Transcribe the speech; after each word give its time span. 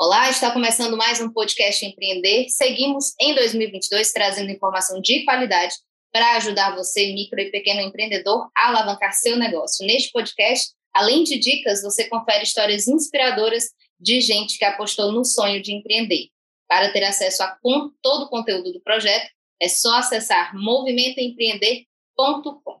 Olá, 0.00 0.30
está 0.30 0.52
começando 0.52 0.96
mais 0.96 1.20
um 1.20 1.28
podcast 1.28 1.84
Empreender. 1.84 2.48
Seguimos 2.50 3.14
em 3.20 3.34
2022 3.34 4.12
trazendo 4.12 4.52
informação 4.52 5.00
de 5.00 5.24
qualidade 5.24 5.74
para 6.12 6.36
ajudar 6.36 6.76
você, 6.76 7.12
micro 7.12 7.40
e 7.40 7.50
pequeno 7.50 7.80
empreendedor, 7.80 8.48
a 8.56 8.68
alavancar 8.68 9.12
seu 9.12 9.36
negócio. 9.36 9.84
Neste 9.84 10.12
podcast, 10.12 10.68
além 10.94 11.24
de 11.24 11.36
dicas, 11.36 11.82
você 11.82 12.08
confere 12.08 12.44
histórias 12.44 12.86
inspiradoras 12.86 13.70
de 13.98 14.20
gente 14.20 14.56
que 14.56 14.64
apostou 14.64 15.10
no 15.10 15.24
sonho 15.24 15.60
de 15.60 15.74
empreender. 15.74 16.28
Para 16.68 16.92
ter 16.92 17.02
acesso 17.02 17.42
a 17.42 17.58
todo 18.00 18.26
o 18.26 18.28
conteúdo 18.28 18.72
do 18.72 18.80
projeto, 18.80 19.28
é 19.60 19.68
só 19.68 19.96
acessar 19.96 20.54
movimentoempreender.com. 20.54 22.80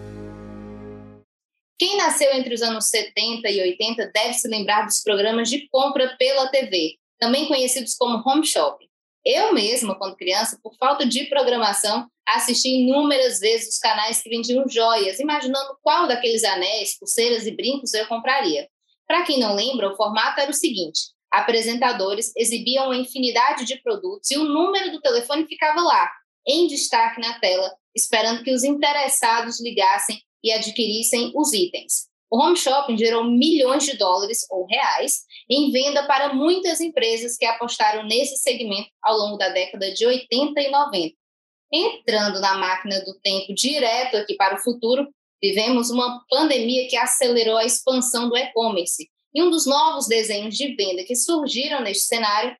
Quem 1.81 1.97
nasceu 1.97 2.31
entre 2.35 2.53
os 2.53 2.61
anos 2.61 2.89
70 2.89 3.49
e 3.49 3.59
80 3.59 4.11
deve 4.13 4.35
se 4.35 4.47
lembrar 4.47 4.85
dos 4.85 5.01
programas 5.01 5.49
de 5.49 5.67
compra 5.67 6.15
pela 6.15 6.47
TV, 6.49 6.99
também 7.17 7.47
conhecidos 7.47 7.95
como 7.95 8.21
home 8.23 8.45
shopping. 8.45 8.85
Eu 9.25 9.51
mesma, 9.51 9.97
quando 9.97 10.15
criança, 10.15 10.59
por 10.61 10.77
falta 10.77 11.07
de 11.07 11.23
programação, 11.23 12.07
assisti 12.23 12.69
inúmeras 12.69 13.39
vezes 13.39 13.69
os 13.73 13.79
canais 13.79 14.21
que 14.21 14.29
vendiam 14.29 14.69
joias, 14.69 15.19
imaginando 15.19 15.75
qual 15.81 16.07
daqueles 16.07 16.43
anéis, 16.43 16.99
pulseiras 16.99 17.47
e 17.47 17.51
brincos 17.51 17.95
eu 17.95 18.05
compraria. 18.05 18.69
Para 19.07 19.23
quem 19.23 19.39
não 19.39 19.55
lembra, 19.55 19.91
o 19.91 19.95
formato 19.95 20.39
era 20.39 20.51
o 20.51 20.53
seguinte: 20.53 20.99
apresentadores 21.31 22.31
exibiam 22.37 22.85
uma 22.85 22.95
infinidade 22.95 23.65
de 23.65 23.81
produtos 23.81 24.29
e 24.29 24.37
o 24.37 24.43
número 24.43 24.91
do 24.91 25.01
telefone 25.01 25.47
ficava 25.47 25.81
lá, 25.81 26.11
em 26.47 26.67
destaque 26.67 27.19
na 27.19 27.39
tela, 27.39 27.73
esperando 27.95 28.43
que 28.43 28.53
os 28.53 28.63
interessados 28.63 29.59
ligassem 29.59 30.21
e 30.43 30.51
adquirissem 30.51 31.31
os 31.35 31.53
itens. 31.53 32.09
O 32.31 32.41
home 32.41 32.55
shopping 32.55 32.97
gerou 32.97 33.25
milhões 33.25 33.83
de 33.83 33.97
dólares 33.97 34.47
ou 34.49 34.65
reais 34.65 35.23
em 35.49 35.69
venda 35.69 36.07
para 36.07 36.33
muitas 36.33 36.79
empresas 36.79 37.35
que 37.35 37.45
apostaram 37.45 38.03
nesse 38.03 38.37
segmento 38.37 38.89
ao 39.01 39.17
longo 39.17 39.37
da 39.37 39.49
década 39.49 39.93
de 39.93 40.05
80 40.05 40.61
e 40.61 40.71
90. 40.71 41.15
Entrando 41.73 42.39
na 42.39 42.55
máquina 42.57 43.01
do 43.01 43.19
tempo 43.19 43.53
direto 43.53 44.15
aqui 44.15 44.35
para 44.35 44.55
o 44.55 44.59
futuro, 44.59 45.09
vivemos 45.43 45.89
uma 45.89 46.23
pandemia 46.29 46.87
que 46.87 46.95
acelerou 46.95 47.57
a 47.57 47.65
expansão 47.65 48.29
do 48.29 48.37
e-commerce. 48.37 49.09
E 49.33 49.41
um 49.41 49.49
dos 49.49 49.65
novos 49.65 50.07
desenhos 50.07 50.55
de 50.55 50.73
venda 50.75 51.03
que 51.03 51.15
surgiram 51.15 51.81
neste 51.81 52.05
cenário 52.05 52.55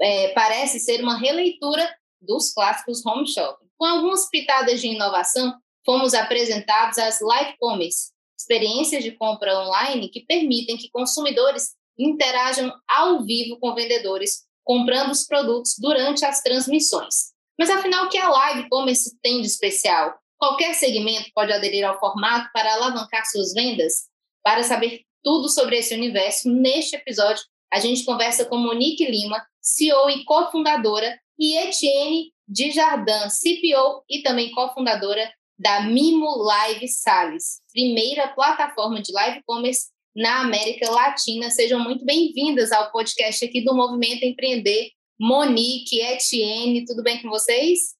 é, 0.00 0.28
parece 0.28 0.78
ser 0.78 1.02
uma 1.02 1.18
releitura 1.18 1.88
dos 2.20 2.52
clássicos 2.52 3.04
home 3.04 3.26
shopping. 3.26 3.66
Com 3.76 3.86
algumas 3.86 4.28
pitadas 4.28 4.80
de 4.80 4.88
inovação, 4.88 5.54
fomos 5.84 6.14
apresentados 6.14 6.98
as 6.98 7.20
live 7.20 7.56
commerce, 7.58 8.12
experiências 8.38 9.02
de 9.02 9.12
compra 9.12 9.58
online 9.60 10.08
que 10.08 10.24
permitem 10.24 10.76
que 10.76 10.90
consumidores 10.90 11.74
interajam 11.98 12.72
ao 12.88 13.22
vivo 13.22 13.58
com 13.58 13.74
vendedores, 13.74 14.44
comprando 14.64 15.10
os 15.10 15.26
produtos 15.26 15.74
durante 15.78 16.24
as 16.24 16.42
transmissões. 16.42 17.32
Mas 17.58 17.68
afinal, 17.68 18.06
o 18.06 18.08
que 18.08 18.16
a 18.16 18.28
live 18.28 18.68
commerce 18.70 19.18
tem 19.20 19.40
de 19.40 19.46
especial? 19.46 20.18
Qualquer 20.38 20.74
segmento 20.74 21.30
pode 21.34 21.52
aderir 21.52 21.84
ao 21.84 21.98
formato 22.00 22.48
para 22.52 22.72
alavancar 22.72 23.26
suas 23.26 23.52
vendas? 23.52 24.08
Para 24.42 24.62
saber 24.62 25.02
tudo 25.22 25.48
sobre 25.50 25.76
esse 25.76 25.94
universo, 25.94 26.48
neste 26.48 26.96
episódio, 26.96 27.42
a 27.70 27.78
gente 27.78 28.04
conversa 28.04 28.46
com 28.46 28.56
Monique 28.56 29.04
Lima, 29.04 29.44
CEO 29.60 30.08
e 30.08 30.24
cofundadora, 30.24 31.20
e 31.38 31.56
Etienne 31.56 32.32
Dijardin, 32.48 33.28
CPO 33.28 34.02
e 34.08 34.22
também 34.22 34.50
cofundadora 34.52 35.30
da 35.60 35.82
Mimo 35.82 36.38
Live 36.38 36.88
Sales, 36.88 37.60
primeira 37.70 38.28
plataforma 38.28 39.02
de 39.02 39.12
live 39.12 39.42
commerce 39.44 39.90
na 40.16 40.40
América 40.40 40.90
Latina. 40.90 41.50
Sejam 41.50 41.78
muito 41.78 42.02
bem-vindas 42.02 42.72
ao 42.72 42.90
podcast 42.90 43.44
aqui 43.44 43.62
do 43.62 43.74
Movimento 43.74 44.24
Empreender. 44.24 44.90
Monique, 45.20 46.00
Etienne, 46.00 46.86
tudo 46.86 47.02
bem 47.02 47.20
com 47.20 47.28
vocês? 47.28 47.94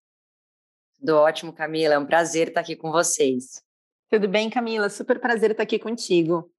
Tudo 0.99 1.17
ótimo, 1.19 1.53
Camila. 1.53 1.97
É 1.97 1.99
um 1.99 2.07
prazer 2.07 2.49
estar 2.49 2.63
aqui 2.63 2.75
com 2.75 2.91
vocês. 2.91 3.63
Tudo 4.09 4.27
bem, 4.27 4.49
Camila? 4.49 4.89
Super 4.89 5.21
prazer 5.21 5.51
estar 5.51 5.65
aqui 5.65 5.79
contigo. 5.79 6.51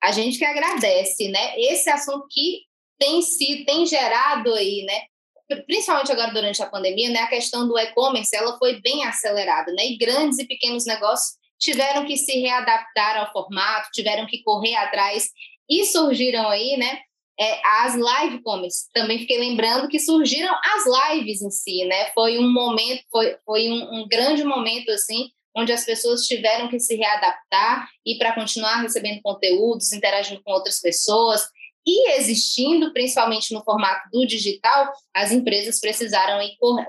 A 0.00 0.12
gente 0.12 0.38
que 0.38 0.44
agradece, 0.44 1.28
né? 1.28 1.58
Esse 1.58 1.90
assunto 1.90 2.28
que 2.30 2.66
tem 3.00 3.20
sido, 3.20 3.64
tem 3.64 3.84
gerado 3.84 4.54
aí, 4.54 4.84
né? 4.84 5.06
Principalmente 5.66 6.12
agora 6.12 6.32
durante 6.32 6.62
a 6.62 6.66
pandemia, 6.66 7.10
né, 7.10 7.20
a 7.20 7.28
questão 7.28 7.66
do 7.66 7.78
e-commerce 7.78 8.34
ela 8.34 8.56
foi 8.58 8.80
bem 8.80 9.04
acelerada, 9.04 9.72
né, 9.72 9.86
e 9.86 9.96
grandes 9.96 10.38
e 10.38 10.46
pequenos 10.46 10.86
negócios 10.86 11.36
tiveram 11.58 12.04
que 12.04 12.16
se 12.16 12.40
readaptar 12.40 13.18
ao 13.18 13.32
formato, 13.32 13.90
tiveram 13.92 14.26
que 14.26 14.42
correr 14.42 14.74
atrás 14.74 15.28
e 15.68 15.84
surgiram 15.84 16.48
aí, 16.48 16.76
né, 16.76 16.98
é, 17.38 17.60
as 17.84 17.96
live 17.96 18.42
commerce. 18.42 18.90
Também 18.92 19.18
fiquei 19.18 19.38
lembrando 19.38 19.88
que 19.88 19.98
surgiram 19.98 20.54
as 20.54 21.12
lives 21.12 21.42
em 21.42 21.50
si, 21.50 21.84
né, 21.84 22.10
foi 22.14 22.38
um 22.38 22.52
momento, 22.52 23.02
foi, 23.10 23.36
foi 23.44 23.68
um, 23.68 24.00
um 24.00 24.08
grande 24.08 24.44
momento 24.44 24.90
assim, 24.90 25.28
onde 25.54 25.70
as 25.72 25.84
pessoas 25.84 26.26
tiveram 26.26 26.68
que 26.68 26.80
se 26.80 26.96
readaptar 26.96 27.86
e 28.06 28.16
para 28.16 28.32
continuar 28.32 28.80
recebendo 28.80 29.20
conteúdos, 29.22 29.92
interagindo 29.92 30.42
com 30.42 30.52
outras 30.52 30.80
pessoas 30.80 31.46
e 31.86 32.12
existindo, 32.12 32.92
principalmente 32.92 33.52
no 33.52 33.62
formato 33.64 34.08
do 34.12 34.26
digital, 34.26 34.92
as 35.14 35.32
empresas 35.32 35.80
precisaram 35.80 36.40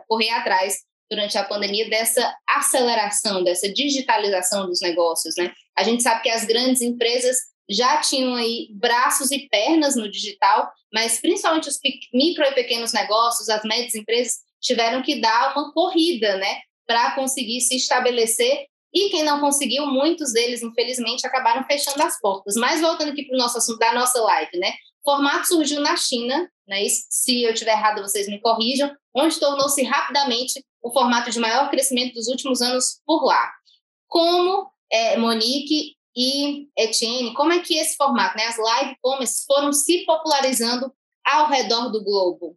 correr 0.08 0.30
atrás 0.30 0.78
durante 1.10 1.38
a 1.38 1.44
pandemia 1.44 1.90
dessa 1.90 2.36
aceleração, 2.48 3.44
dessa 3.44 3.72
digitalização 3.72 4.66
dos 4.66 4.82
negócios, 4.82 5.36
né? 5.38 5.52
A 5.76 5.84
gente 5.84 6.02
sabe 6.02 6.24
que 6.24 6.30
as 6.30 6.46
grandes 6.46 6.82
empresas 6.82 7.38
já 7.70 8.02
tinham 8.02 8.36
aí 8.36 8.68
braços 8.72 9.32
e 9.32 9.48
pernas 9.50 9.96
no 9.96 10.10
digital, 10.10 10.72
mas 10.94 11.20
principalmente 11.20 11.70
os 11.70 11.80
micro 12.14 12.44
e 12.44 12.54
pequenos 12.54 12.94
negócios, 12.94 13.50
as 13.50 13.64
médias 13.64 13.96
empresas 13.96 14.36
tiveram 14.62 15.02
que 15.02 15.20
dar 15.20 15.54
uma 15.56 15.72
corrida, 15.74 16.38
né, 16.38 16.60
para 16.86 17.16
conseguir 17.16 17.62
se 17.62 17.76
estabelecer 17.76 18.68
e 18.94 19.10
quem 19.10 19.24
não 19.24 19.40
conseguiu, 19.40 19.88
muitos 19.88 20.32
deles, 20.32 20.62
infelizmente, 20.62 21.26
acabaram 21.26 21.66
fechando 21.66 22.02
as 22.04 22.20
portas. 22.20 22.56
Mas 22.56 22.80
voltando 22.80 23.12
aqui 23.12 23.26
para 23.26 23.36
o 23.36 23.40
nosso 23.40 23.58
assunto 23.58 23.80
da 23.80 23.94
nossa 23.94 24.22
live, 24.22 24.58
né? 24.60 24.72
O 25.04 25.12
formato 25.12 25.48
surgiu 25.48 25.82
na 25.82 25.98
China, 25.98 26.50
né? 26.68 26.86
se 26.88 27.44
eu 27.44 27.52
estiver 27.52 27.72
errado, 27.72 28.02
vocês 28.02 28.28
me 28.28 28.40
corrijam, 28.40 28.96
onde 29.16 29.40
tornou-se 29.40 29.82
rapidamente 29.84 30.64
o 30.82 30.92
formato 30.92 31.32
de 31.32 31.40
maior 31.40 31.70
crescimento 31.70 32.14
dos 32.14 32.28
últimos 32.28 32.62
anos 32.62 33.02
por 33.06 33.26
lá. 33.26 33.52
Como 34.08 34.70
é, 34.92 35.18
Monique 35.18 35.96
e 36.16 36.68
Etienne, 36.78 37.34
como 37.34 37.52
é 37.52 37.60
que 37.60 37.78
esse 37.78 37.96
formato, 37.96 38.38
né, 38.38 38.46
as 38.46 38.58
live 38.58 38.96
commerce, 39.02 39.44
foram 39.46 39.74
se 39.74 40.06
popularizando 40.06 40.94
ao 41.26 41.48
redor 41.50 41.90
do 41.90 42.04
globo? 42.04 42.56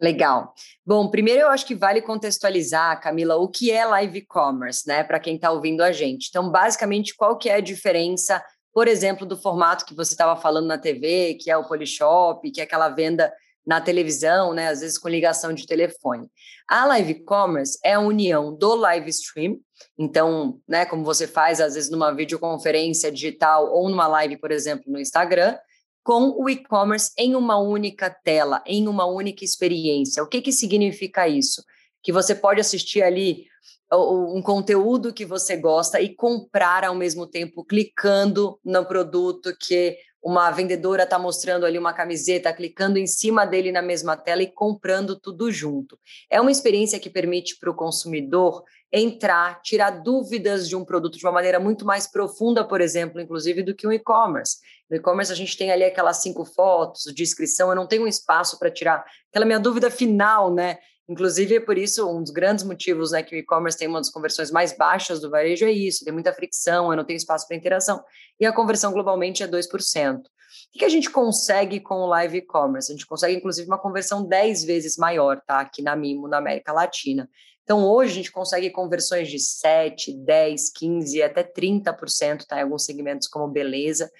Legal. 0.00 0.54
Bom, 0.84 1.10
primeiro 1.10 1.42
eu 1.42 1.48
acho 1.48 1.66
que 1.66 1.74
vale 1.74 2.00
contextualizar, 2.00 2.98
Camila, 3.02 3.36
o 3.36 3.48
que 3.48 3.70
é 3.70 3.84
live 3.84 4.22
commerce, 4.22 4.88
né, 4.88 5.04
para 5.04 5.20
quem 5.20 5.34
está 5.34 5.50
ouvindo 5.50 5.82
a 5.82 5.92
gente. 5.92 6.28
Então, 6.30 6.50
basicamente, 6.50 7.14
qual 7.14 7.36
que 7.36 7.50
é 7.50 7.56
a 7.56 7.60
diferença, 7.60 8.42
por 8.72 8.88
exemplo, 8.88 9.26
do 9.26 9.36
formato 9.36 9.84
que 9.84 9.94
você 9.94 10.12
estava 10.12 10.40
falando 10.40 10.66
na 10.66 10.78
TV, 10.78 11.34
que 11.34 11.50
é 11.50 11.56
o 11.56 11.68
Polishop, 11.68 12.50
que 12.50 12.62
é 12.62 12.64
aquela 12.64 12.88
venda 12.88 13.30
na 13.66 13.78
televisão, 13.78 14.54
né, 14.54 14.68
às 14.68 14.80
vezes 14.80 14.96
com 14.96 15.06
ligação 15.06 15.52
de 15.52 15.66
telefone. 15.66 16.30
A 16.66 16.86
live 16.86 17.22
commerce 17.24 17.78
é 17.84 17.92
a 17.92 18.00
união 18.00 18.56
do 18.56 18.74
live 18.74 19.10
stream, 19.10 19.58
então, 19.98 20.58
né, 20.66 20.86
como 20.86 21.04
você 21.04 21.26
faz 21.26 21.60
às 21.60 21.74
vezes 21.74 21.90
numa 21.90 22.10
videoconferência 22.10 23.12
digital 23.12 23.70
ou 23.70 23.90
numa 23.90 24.06
live, 24.06 24.38
por 24.38 24.50
exemplo, 24.50 24.84
no 24.86 24.98
Instagram, 24.98 25.58
com 26.02 26.34
o 26.38 26.48
e-commerce 26.48 27.12
em 27.16 27.34
uma 27.34 27.58
única 27.58 28.10
tela, 28.10 28.62
em 28.66 28.88
uma 28.88 29.06
única 29.06 29.44
experiência. 29.44 30.22
O 30.22 30.26
que, 30.26 30.40
que 30.40 30.52
significa 30.52 31.28
isso? 31.28 31.62
Que 32.02 32.12
você 32.12 32.34
pode 32.34 32.60
assistir 32.60 33.02
ali 33.02 33.44
um 33.92 34.40
conteúdo 34.40 35.12
que 35.12 35.26
você 35.26 35.56
gosta 35.56 36.00
e 36.00 36.14
comprar 36.14 36.84
ao 36.84 36.94
mesmo 36.94 37.26
tempo, 37.26 37.64
clicando 37.64 38.58
no 38.64 38.84
produto 38.84 39.52
que 39.58 39.96
uma 40.22 40.50
vendedora 40.50 41.04
está 41.04 41.18
mostrando 41.18 41.64
ali 41.64 41.78
uma 41.78 41.92
camiseta, 41.92 42.52
clicando 42.52 42.98
em 42.98 43.06
cima 43.06 43.46
dele 43.46 43.72
na 43.72 43.82
mesma 43.82 44.16
tela 44.16 44.42
e 44.42 44.52
comprando 44.52 45.18
tudo 45.18 45.50
junto. 45.50 45.98
É 46.30 46.40
uma 46.40 46.50
experiência 46.50 47.00
que 47.00 47.08
permite 47.08 47.58
para 47.58 47.70
o 47.70 47.74
consumidor 47.74 48.62
entrar, 48.92 49.60
tirar 49.62 49.90
dúvidas 50.02 50.68
de 50.68 50.74
um 50.74 50.84
produto 50.84 51.16
de 51.16 51.24
uma 51.24 51.32
maneira 51.32 51.60
muito 51.60 51.84
mais 51.84 52.06
profunda, 52.06 52.66
por 52.66 52.80
exemplo, 52.80 53.20
inclusive, 53.20 53.62
do 53.62 53.74
que 53.74 53.86
um 53.86 53.92
e-commerce. 53.92 54.58
No 54.90 54.96
e-commerce, 54.96 55.32
a 55.32 55.36
gente 55.36 55.56
tem 55.56 55.70
ali 55.70 55.84
aquelas 55.84 56.16
cinco 56.18 56.44
fotos 56.44 57.04
de 57.14 57.22
inscrição, 57.22 57.68
eu 57.68 57.76
não 57.76 57.86
tenho 57.86 58.02
um 58.02 58.08
espaço 58.08 58.58
para 58.58 58.70
tirar 58.70 59.04
aquela 59.30 59.46
minha 59.46 59.60
dúvida 59.60 59.90
final, 59.90 60.52
né? 60.52 60.78
Inclusive, 61.08 61.56
é 61.56 61.60
por 61.60 61.76
isso, 61.76 62.08
um 62.08 62.22
dos 62.22 62.30
grandes 62.30 62.64
motivos 62.64 63.10
né, 63.10 63.20
que 63.20 63.34
o 63.34 63.38
e-commerce 63.38 63.76
tem 63.76 63.88
uma 63.88 63.98
das 63.98 64.10
conversões 64.10 64.50
mais 64.52 64.76
baixas 64.76 65.20
do 65.20 65.28
varejo 65.28 65.64
é 65.64 65.72
isso, 65.72 66.04
tem 66.04 66.12
muita 66.12 66.32
fricção, 66.32 66.88
eu 66.88 66.96
não 66.96 67.04
tenho 67.04 67.16
espaço 67.16 67.48
para 67.48 67.56
interação. 67.56 68.00
E 68.38 68.46
a 68.46 68.52
conversão 68.52 68.92
globalmente 68.92 69.42
é 69.42 69.48
2%. 69.48 70.18
O 70.18 70.78
que 70.78 70.84
a 70.84 70.88
gente 70.88 71.10
consegue 71.10 71.80
com 71.80 71.96
o 71.96 72.06
live 72.06 72.38
e-commerce? 72.38 72.92
A 72.92 72.94
gente 72.94 73.06
consegue, 73.06 73.36
inclusive, 73.36 73.66
uma 73.66 73.78
conversão 73.78 74.24
10 74.24 74.64
vezes 74.64 74.96
maior, 74.96 75.40
tá? 75.44 75.58
Aqui 75.58 75.82
na 75.82 75.96
Mimo, 75.96 76.28
na 76.28 76.38
América 76.38 76.72
Latina. 76.72 77.28
Então, 77.70 77.88
hoje 77.88 78.10
a 78.10 78.16
gente 78.16 78.32
consegue 78.32 78.68
conversões 78.68 79.28
de 79.28 79.38
7, 79.38 80.12
10, 80.12 80.70
15, 80.70 81.22
até 81.22 81.44
30%, 81.44 82.44
tá? 82.44 82.58
Em 82.58 82.62
alguns 82.62 82.84
segmentos 82.84 83.28
como 83.28 83.46
beleza, 83.46 84.10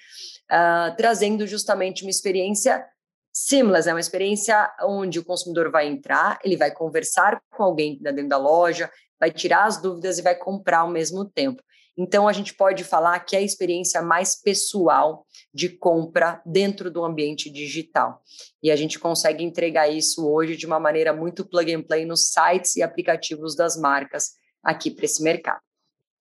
uh, 0.48 0.96
trazendo 0.96 1.44
justamente 1.48 2.04
uma 2.04 2.12
experiência 2.12 2.86
seamless, 3.32 3.88
é 3.88 3.92
uma 3.92 3.98
experiência 3.98 4.72
onde 4.82 5.18
o 5.18 5.24
consumidor 5.24 5.68
vai 5.68 5.88
entrar, 5.88 6.38
ele 6.44 6.56
vai 6.56 6.70
conversar 6.70 7.42
com 7.50 7.64
alguém 7.64 7.98
dentro 8.00 8.28
da 8.28 8.36
loja, 8.36 8.88
vai 9.18 9.32
tirar 9.32 9.64
as 9.64 9.82
dúvidas 9.82 10.20
e 10.20 10.22
vai 10.22 10.36
comprar 10.36 10.82
ao 10.82 10.88
mesmo 10.88 11.24
tempo. 11.24 11.60
Então, 11.96 12.26
a 12.28 12.32
gente 12.32 12.54
pode 12.54 12.84
falar 12.84 13.18
que 13.20 13.36
é 13.36 13.40
a 13.40 13.42
experiência 13.42 14.00
mais 14.00 14.34
pessoal 14.34 15.26
de 15.52 15.68
compra 15.68 16.40
dentro 16.46 16.90
do 16.90 17.04
ambiente 17.04 17.50
digital. 17.50 18.22
E 18.62 18.70
a 18.70 18.76
gente 18.76 18.98
consegue 18.98 19.44
entregar 19.44 19.88
isso 19.88 20.26
hoje 20.28 20.56
de 20.56 20.66
uma 20.66 20.80
maneira 20.80 21.12
muito 21.12 21.44
plug 21.44 21.74
and 21.74 21.82
play 21.82 22.04
nos 22.04 22.28
sites 22.28 22.76
e 22.76 22.82
aplicativos 22.82 23.54
das 23.56 23.76
marcas 23.76 24.32
aqui 24.62 24.90
para 24.90 25.04
esse 25.04 25.22
mercado. 25.22 25.60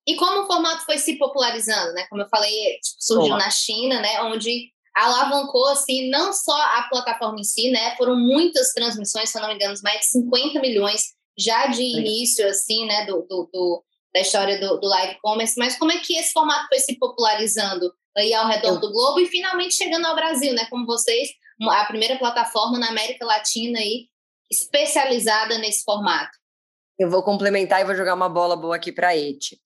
E 0.07 0.15
como 0.15 0.43
o 0.43 0.47
formato 0.47 0.85
foi 0.85 0.97
se 0.97 1.17
popularizando, 1.17 1.93
né? 1.93 2.07
Como 2.09 2.21
eu 2.21 2.29
falei, 2.29 2.79
surgiu 2.81 3.37
na 3.37 3.49
China, 3.51 4.01
né? 4.01 4.21
Onde 4.23 4.71
alavancou 4.95 5.67
assim 5.67 6.09
não 6.09 6.33
só 6.33 6.59
a 6.59 6.87
plataforma 6.89 7.39
em 7.39 7.43
si, 7.43 7.69
né? 7.69 7.95
Foram 7.95 8.17
muitas 8.17 8.73
transmissões, 8.73 9.29
se 9.29 9.37
eu 9.37 9.41
não 9.41 9.49
me 9.49 9.55
engano, 9.55 9.75
mais 9.83 9.99
de 9.99 10.05
50 10.07 10.59
milhões 10.59 11.13
já 11.39 11.67
de 11.67 11.81
início 11.81 12.45
assim, 12.47 12.85
né, 12.85 13.05
do, 13.05 13.25
do, 13.29 13.49
do 13.51 13.83
da 14.13 14.21
história 14.21 14.59
do, 14.59 14.79
do, 14.79 14.87
live 14.87 15.17
commerce, 15.21 15.55
mas 15.57 15.77
como 15.77 15.91
é 15.91 15.99
que 15.99 16.15
esse 16.15 16.33
formato 16.33 16.67
foi 16.67 16.79
se 16.79 16.97
popularizando 16.97 17.93
aí 18.17 18.33
ao 18.33 18.47
redor 18.47 18.79
do 18.79 18.91
globo 18.91 19.19
e 19.19 19.27
finalmente 19.27 19.75
chegando 19.75 20.05
ao 20.05 20.15
Brasil, 20.15 20.53
né? 20.53 20.65
Como 20.69 20.85
vocês, 20.85 21.29
a 21.61 21.85
primeira 21.85 22.17
plataforma 22.17 22.79
na 22.79 22.89
América 22.89 23.25
Latina 23.25 23.79
aí 23.79 24.07
especializada 24.51 25.57
nesse 25.59 25.83
formato. 25.83 26.31
Eu 26.97 27.09
vou 27.09 27.23
complementar 27.23 27.81
e 27.81 27.85
vou 27.85 27.95
jogar 27.95 28.15
uma 28.15 28.27
bola 28.27 28.57
boa 28.57 28.75
aqui 28.75 28.91
para 28.91 29.09
a 29.09 29.17
Eti. 29.17 29.59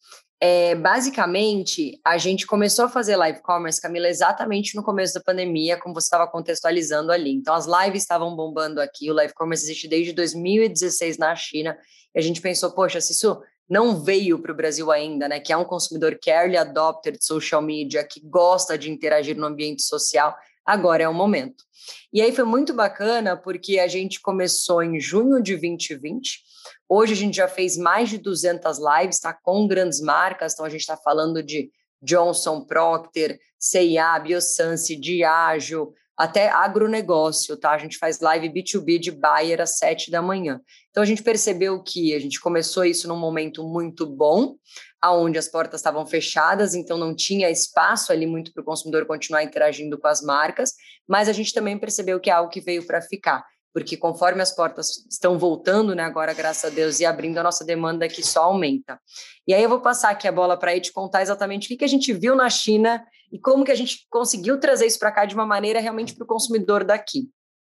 É, 0.46 0.76
basicamente, 0.76 2.02
a 2.06 2.18
gente 2.18 2.46
começou 2.46 2.84
a 2.84 2.90
fazer 2.90 3.16
live 3.16 3.42
commerce, 3.42 3.82
Camila, 3.82 4.10
exatamente 4.10 4.76
no 4.76 4.84
começo 4.84 5.14
da 5.14 5.22
pandemia, 5.22 5.80
como 5.80 5.94
você 5.94 6.08
estava 6.08 6.30
contextualizando 6.30 7.14
ali. 7.14 7.32
Então, 7.32 7.56
as 7.56 7.66
lives 7.66 8.02
estavam 8.02 8.36
bombando 8.36 8.82
aqui, 8.82 9.10
o 9.10 9.14
live 9.14 9.34
commerce 9.34 9.64
existe 9.64 9.88
desde 9.88 10.12
2016 10.12 11.18
na 11.18 11.34
China, 11.34 11.78
e 12.14 12.20
a 12.20 12.22
gente 12.22 12.42
pensou, 12.42 12.72
poxa, 12.72 13.00
se 13.00 13.14
isso 13.14 13.42
não 13.70 14.04
veio 14.04 14.40
para 14.40 14.52
o 14.52 14.56
Brasil 14.56 14.92
ainda, 14.92 15.28
né, 15.28 15.40
que 15.40 15.54
é 15.54 15.58
um 15.58 15.66
consumidor 15.66 16.18
que 16.22 16.30
é 16.30 16.36
early 16.36 16.58
adopter 16.58 17.14
de 17.14 17.26
social 17.26 17.62
media, 17.62 18.04
que 18.04 18.20
gosta 18.22 18.78
de 18.78 18.92
interagir 18.92 19.38
no 19.38 19.46
ambiente 19.46 19.84
social, 19.84 20.36
agora 20.66 21.04
é 21.04 21.10
o 21.10 21.14
momento. 21.14 21.64
E 22.12 22.22
aí 22.22 22.34
foi 22.34 22.46
muito 22.46 22.74
bacana, 22.74 23.36
porque 23.36 23.80
a 23.80 23.88
gente 23.88 24.22
começou 24.22 24.82
em 24.84 25.00
junho 25.00 25.42
de 25.42 25.56
2020, 25.56 26.44
Hoje 26.88 27.14
a 27.14 27.16
gente 27.16 27.38
já 27.38 27.48
fez 27.48 27.78
mais 27.78 28.10
de 28.10 28.18
200 28.18 28.78
lives, 28.78 29.20
tá? 29.20 29.34
Com 29.34 29.68
grandes 29.68 30.00
marcas, 30.02 30.54
então 30.54 30.66
a 30.66 30.70
gente 30.70 30.82
está 30.82 30.98
falando 30.98 31.42
de 31.42 31.72
Johnson, 32.02 32.62
Procter, 32.66 33.40
C&A, 33.58 34.20
Biossance, 34.20 34.96
Diageo, 34.96 35.94
até 36.18 36.50
agronegócio, 36.50 37.58
tá? 37.58 37.72
A 37.72 37.78
gente 37.78 37.98
faz 37.98 38.20
live 38.20 38.50
B2B 38.50 39.00
de 39.00 39.12
Bayer 39.12 39.60
às 39.60 39.78
7 39.78 40.12
da 40.12 40.22
manhã. 40.22 40.62
Então 40.90 41.02
a 41.02 41.06
gente 41.06 41.24
percebeu 41.24 41.82
que 41.82 42.14
a 42.14 42.20
gente 42.20 42.40
começou 42.40 42.86
isso 42.86 43.08
num 43.08 43.18
momento 43.18 43.64
muito 43.64 44.06
bom, 44.06 44.56
aonde 45.02 45.38
as 45.38 45.48
portas 45.48 45.80
estavam 45.80 46.06
fechadas, 46.06 46.76
então 46.76 46.98
não 46.98 47.16
tinha 47.16 47.50
espaço 47.50 48.12
ali 48.12 48.26
muito 48.26 48.54
para 48.54 48.62
o 48.62 48.66
consumidor 48.66 49.06
continuar 49.06 49.44
interagindo 49.44 49.98
com 49.98 50.08
as 50.08 50.22
marcas, 50.22 50.74
mas 51.08 51.28
a 51.28 51.34
gente 51.34 51.54
também 51.54 51.78
percebeu 51.78 52.20
que 52.20 52.30
é 52.30 52.34
algo 52.34 52.50
que 52.50 52.62
veio 52.62 52.86
para 52.86 53.02
ficar 53.02 53.44
porque 53.74 53.98
conforme 53.98 54.42
as 54.42 54.56
portas 54.56 55.04
estão 55.10 55.38
voltando, 55.38 55.96
né, 55.96 56.04
agora, 56.04 56.32
graças 56.32 56.72
a 56.72 56.74
Deus, 56.74 57.00
e 57.00 57.06
abrindo, 57.06 57.40
a 57.40 57.44
nossa 57.44 57.66
demanda 57.66 58.06
aqui 58.06 58.22
só 58.22 58.44
aumenta. 58.44 59.00
E 59.48 59.54
aí 59.54 59.64
eu 59.64 59.70
vou 59.70 59.82
passar 59.82 60.12
aqui 60.12 60.28
a 60.28 60.32
bola 60.32 60.56
para 60.56 60.72
ele 60.72 60.82
te 60.82 60.94
contar 60.94 61.24
exatamente 61.24 61.66
o 61.66 61.68
que, 61.70 61.78
que 61.78 61.84
a 61.84 61.90
gente 61.90 62.14
viu 62.14 62.36
na 62.36 62.50
China 62.50 63.04
e 63.34 63.40
como 63.40 63.66
que 63.66 63.72
a 63.72 63.76
gente 63.76 64.06
conseguiu 64.12 64.60
trazer 64.60 64.86
isso 64.86 65.00
para 65.00 65.12
cá 65.12 65.26
de 65.26 65.34
uma 65.34 65.46
maneira 65.46 65.80
realmente 65.80 66.14
para 66.14 66.24
o 66.24 66.28
consumidor 66.28 66.84
daqui. 66.84 67.32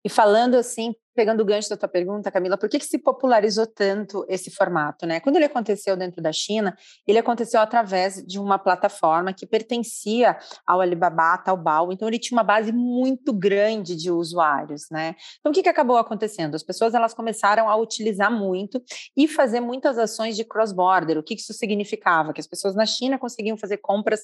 E 0.05 0.09
falando 0.09 0.55
assim, 0.55 0.93
pegando 1.15 1.41
o 1.41 1.45
gancho 1.45 1.67
da 1.67 1.75
tua 1.75 1.89
pergunta, 1.89 2.31
Camila, 2.31 2.55
por 2.57 2.69
que, 2.69 2.77
que 2.77 2.85
se 2.85 2.99
popularizou 2.99 3.65
tanto 3.65 4.23
esse 4.29 4.51
formato? 4.51 5.05
Né? 5.07 5.19
Quando 5.19 5.35
ele 5.35 5.45
aconteceu 5.45 5.97
dentro 5.97 6.21
da 6.21 6.31
China, 6.31 6.77
ele 7.07 7.17
aconteceu 7.17 7.59
através 7.59 8.23
de 8.23 8.39
uma 8.39 8.59
plataforma 8.59 9.33
que 9.33 9.47
pertencia 9.47 10.37
ao 10.65 10.79
Alibaba, 10.79 11.39
Taobao, 11.39 11.91
então 11.91 12.07
ele 12.07 12.19
tinha 12.19 12.37
uma 12.37 12.43
base 12.43 12.71
muito 12.71 13.33
grande 13.33 13.95
de 13.95 14.11
usuários. 14.11 14.83
Né? 14.91 15.15
Então, 15.39 15.51
o 15.51 15.53
que, 15.53 15.63
que 15.63 15.69
acabou 15.69 15.97
acontecendo? 15.97 16.53
As 16.53 16.63
pessoas 16.63 16.93
elas 16.93 17.15
começaram 17.15 17.67
a 17.67 17.75
utilizar 17.75 18.31
muito 18.31 18.81
e 19.17 19.27
fazer 19.27 19.59
muitas 19.59 19.97
ações 19.97 20.35
de 20.35 20.45
cross-border. 20.45 21.17
O 21.17 21.23
que, 21.23 21.35
que 21.35 21.41
isso 21.41 21.53
significava? 21.53 22.31
Que 22.31 22.39
as 22.39 22.47
pessoas 22.47 22.75
na 22.75 22.85
China 22.85 23.17
conseguiam 23.17 23.57
fazer 23.57 23.77
compras 23.77 24.21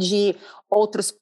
de 0.00 0.34
outros 0.68 1.14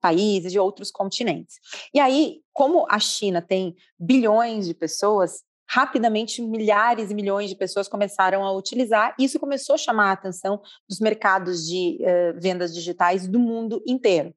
países, 0.00 0.50
de 0.50 0.58
outros 0.58 0.90
continentes. 0.90 1.60
E 1.94 2.00
aí, 2.00 2.40
como 2.52 2.86
a 2.90 2.98
China 2.98 3.40
tem 3.40 3.76
bilhões 3.98 4.66
de 4.66 4.74
pessoas, 4.74 5.44
rapidamente 5.68 6.42
milhares 6.42 7.10
e 7.10 7.14
milhões 7.14 7.48
de 7.48 7.56
pessoas 7.56 7.88
começaram 7.88 8.44
a 8.44 8.52
utilizar, 8.52 9.14
isso 9.18 9.38
começou 9.38 9.74
a 9.74 9.78
chamar 9.78 10.10
a 10.10 10.12
atenção 10.12 10.60
dos 10.88 10.98
mercados 11.00 11.66
de 11.66 11.98
uh, 12.00 12.38
vendas 12.40 12.74
digitais 12.74 13.28
do 13.28 13.38
mundo 13.38 13.82
inteiro. 13.86 14.34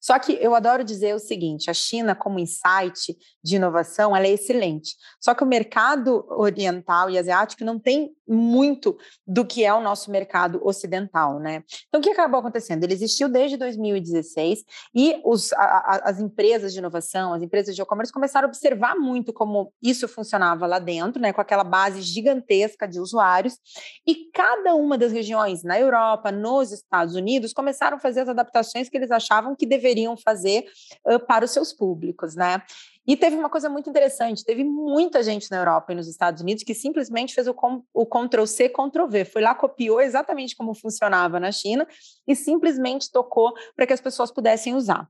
Só 0.00 0.18
que 0.18 0.32
eu 0.40 0.54
adoro 0.54 0.82
dizer 0.82 1.14
o 1.14 1.18
seguinte: 1.18 1.70
a 1.70 1.74
China, 1.74 2.14
como 2.14 2.38
insight 2.38 3.16
de 3.42 3.56
inovação, 3.56 4.16
ela 4.16 4.26
é 4.26 4.30
excelente. 4.30 4.96
Só 5.20 5.34
que 5.34 5.44
o 5.44 5.46
mercado 5.46 6.24
oriental 6.30 7.10
e 7.10 7.18
asiático 7.18 7.64
não 7.64 7.78
tem 7.78 8.10
muito 8.26 8.96
do 9.26 9.44
que 9.44 9.64
é 9.64 9.74
o 9.74 9.80
nosso 9.80 10.10
mercado 10.10 10.60
ocidental, 10.64 11.40
né? 11.40 11.64
Então, 11.88 12.00
o 12.00 12.02
que 12.02 12.10
acabou 12.10 12.40
acontecendo? 12.40 12.84
Ele 12.84 12.92
existiu 12.92 13.28
desde 13.28 13.56
2016 13.56 14.64
e 14.94 15.20
os, 15.24 15.52
a, 15.52 16.02
as 16.04 16.20
empresas 16.20 16.72
de 16.72 16.78
inovação, 16.78 17.34
as 17.34 17.42
empresas 17.42 17.74
de 17.74 17.82
e-commerce 17.82 18.12
começaram 18.12 18.46
a 18.46 18.48
observar 18.48 18.94
muito 18.94 19.32
como 19.32 19.72
isso 19.82 20.06
funcionava 20.06 20.66
lá 20.66 20.78
dentro, 20.78 21.20
né? 21.20 21.32
Com 21.32 21.40
aquela 21.40 21.64
base 21.64 22.00
gigantesca 22.02 22.86
de 22.86 23.00
usuários 23.00 23.58
e 24.06 24.30
cada 24.32 24.74
uma 24.74 24.96
das 24.96 25.12
regiões 25.12 25.64
na 25.64 25.78
Europa, 25.78 26.30
nos 26.30 26.72
Estados 26.72 27.14
Unidos, 27.16 27.52
começaram 27.52 27.96
a 27.96 28.00
fazer 28.00 28.20
as 28.20 28.28
adaptações 28.28 28.88
que 28.88 28.96
eles 28.96 29.10
achavam 29.10 29.56
que 29.56 29.66
deveriam 29.66 29.89
deveriam 29.90 30.16
fazer 30.16 30.66
uh, 31.06 31.18
para 31.18 31.44
os 31.44 31.50
seus 31.50 31.72
públicos, 31.72 32.34
né? 32.34 32.62
E 33.06 33.16
teve 33.16 33.34
uma 33.34 33.50
coisa 33.50 33.68
muito 33.68 33.90
interessante: 33.90 34.44
teve 34.44 34.62
muita 34.62 35.22
gente 35.22 35.50
na 35.50 35.58
Europa 35.58 35.92
e 35.92 35.96
nos 35.96 36.06
Estados 36.06 36.40
Unidos 36.40 36.62
que 36.62 36.74
simplesmente 36.74 37.34
fez 37.34 37.48
o, 37.48 37.54
com, 37.54 37.82
o 37.92 38.06
Ctrl-C, 38.06 38.68
Ctrl-V. 38.68 39.24
Foi 39.24 39.42
lá, 39.42 39.54
copiou 39.54 40.00
exatamente 40.00 40.56
como 40.56 40.74
funcionava 40.74 41.40
na 41.40 41.50
China 41.50 41.86
e 42.26 42.36
simplesmente 42.36 43.10
tocou 43.10 43.52
para 43.74 43.86
que 43.86 43.92
as 43.92 44.00
pessoas 44.00 44.30
pudessem 44.30 44.74
usar. 44.74 45.08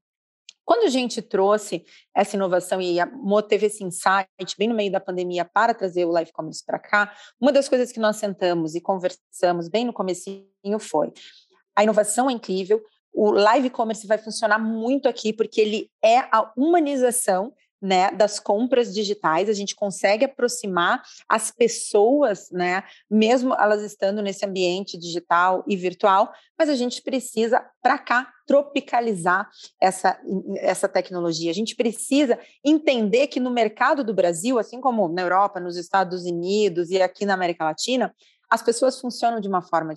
Quando 0.65 0.85
a 0.85 0.89
gente 0.89 1.21
trouxe 1.21 1.85
essa 2.15 2.37
inovação 2.37 2.81
e 2.81 3.01
a 3.01 3.07
Mo 3.07 3.43
teve 3.43 3.67
esse 3.67 3.83
insight 3.83 4.57
bem 4.57 4.69
no 4.69 4.75
meio 4.75 4.93
da 4.93 5.01
pandemia 5.01 5.45
para 5.45 5.75
trazer 5.75 6.05
o 6.05 6.11
live 6.11 6.31
commerce 6.33 6.65
para 6.65 6.79
cá, 6.79 7.13
uma 7.41 7.51
das 7.51 7.69
coisas 7.69 7.91
que 7.91 7.99
nós 7.99 8.17
sentamos 8.17 8.77
e 8.77 8.81
conversamos 8.81 9.69
bem 9.69 9.85
no 9.85 9.93
comecinho 9.93 10.79
foi 10.79 11.13
a 11.81 11.83
inovação 11.83 12.29
é 12.29 12.33
incrível, 12.33 12.83
o 13.13 13.31
live 13.31 13.71
commerce 13.71 14.07
vai 14.07 14.19
funcionar 14.19 14.59
muito 14.59 15.09
aqui 15.09 15.33
porque 15.33 15.61
ele 15.61 15.91
é 16.03 16.19
a 16.19 16.53
humanização 16.57 17.53
né, 17.81 18.11
das 18.11 18.39
compras 18.39 18.93
digitais, 18.93 19.49
a 19.49 19.55
gente 19.55 19.75
consegue 19.75 20.25
aproximar 20.25 21.03
as 21.29 21.51
pessoas, 21.51 22.51
né, 22.51 22.85
mesmo 23.11 23.55
elas 23.55 23.83
estando 23.83 24.21
nesse 24.21 24.45
ambiente 24.45 24.99
digital 24.99 25.65
e 25.67 25.77
virtual, 25.77 26.31
mas 26.59 26.69
a 26.69 26.75
gente 26.75 27.01
precisa 27.01 27.65
para 27.83 27.99
cá 27.99 28.31
tropicalizar 28.47 29.49
essa, 29.81 30.21
essa 30.59 30.89
tecnologia. 30.89 31.51
A 31.51 31.55
gente 31.55 31.75
precisa 31.75 32.39
entender 32.63 33.29
que 33.29 33.41
no 33.41 33.51
mercado 33.51 34.05
do 34.05 34.13
Brasil, 34.13 34.59
assim 34.59 34.81
como 34.81 35.09
na 35.09 35.23
Europa, 35.23 35.59
nos 35.59 35.77
Estados 35.77 36.25
Unidos 36.25 36.91
e 36.91 37.01
aqui 37.01 37.25
na 37.25 37.35
América 37.35 37.65
Latina, 37.65 38.15
as 38.51 38.63
pessoas 38.63 39.01
funcionam 39.01 39.41
de 39.41 39.49
uma 39.49 39.63
forma 39.63 39.95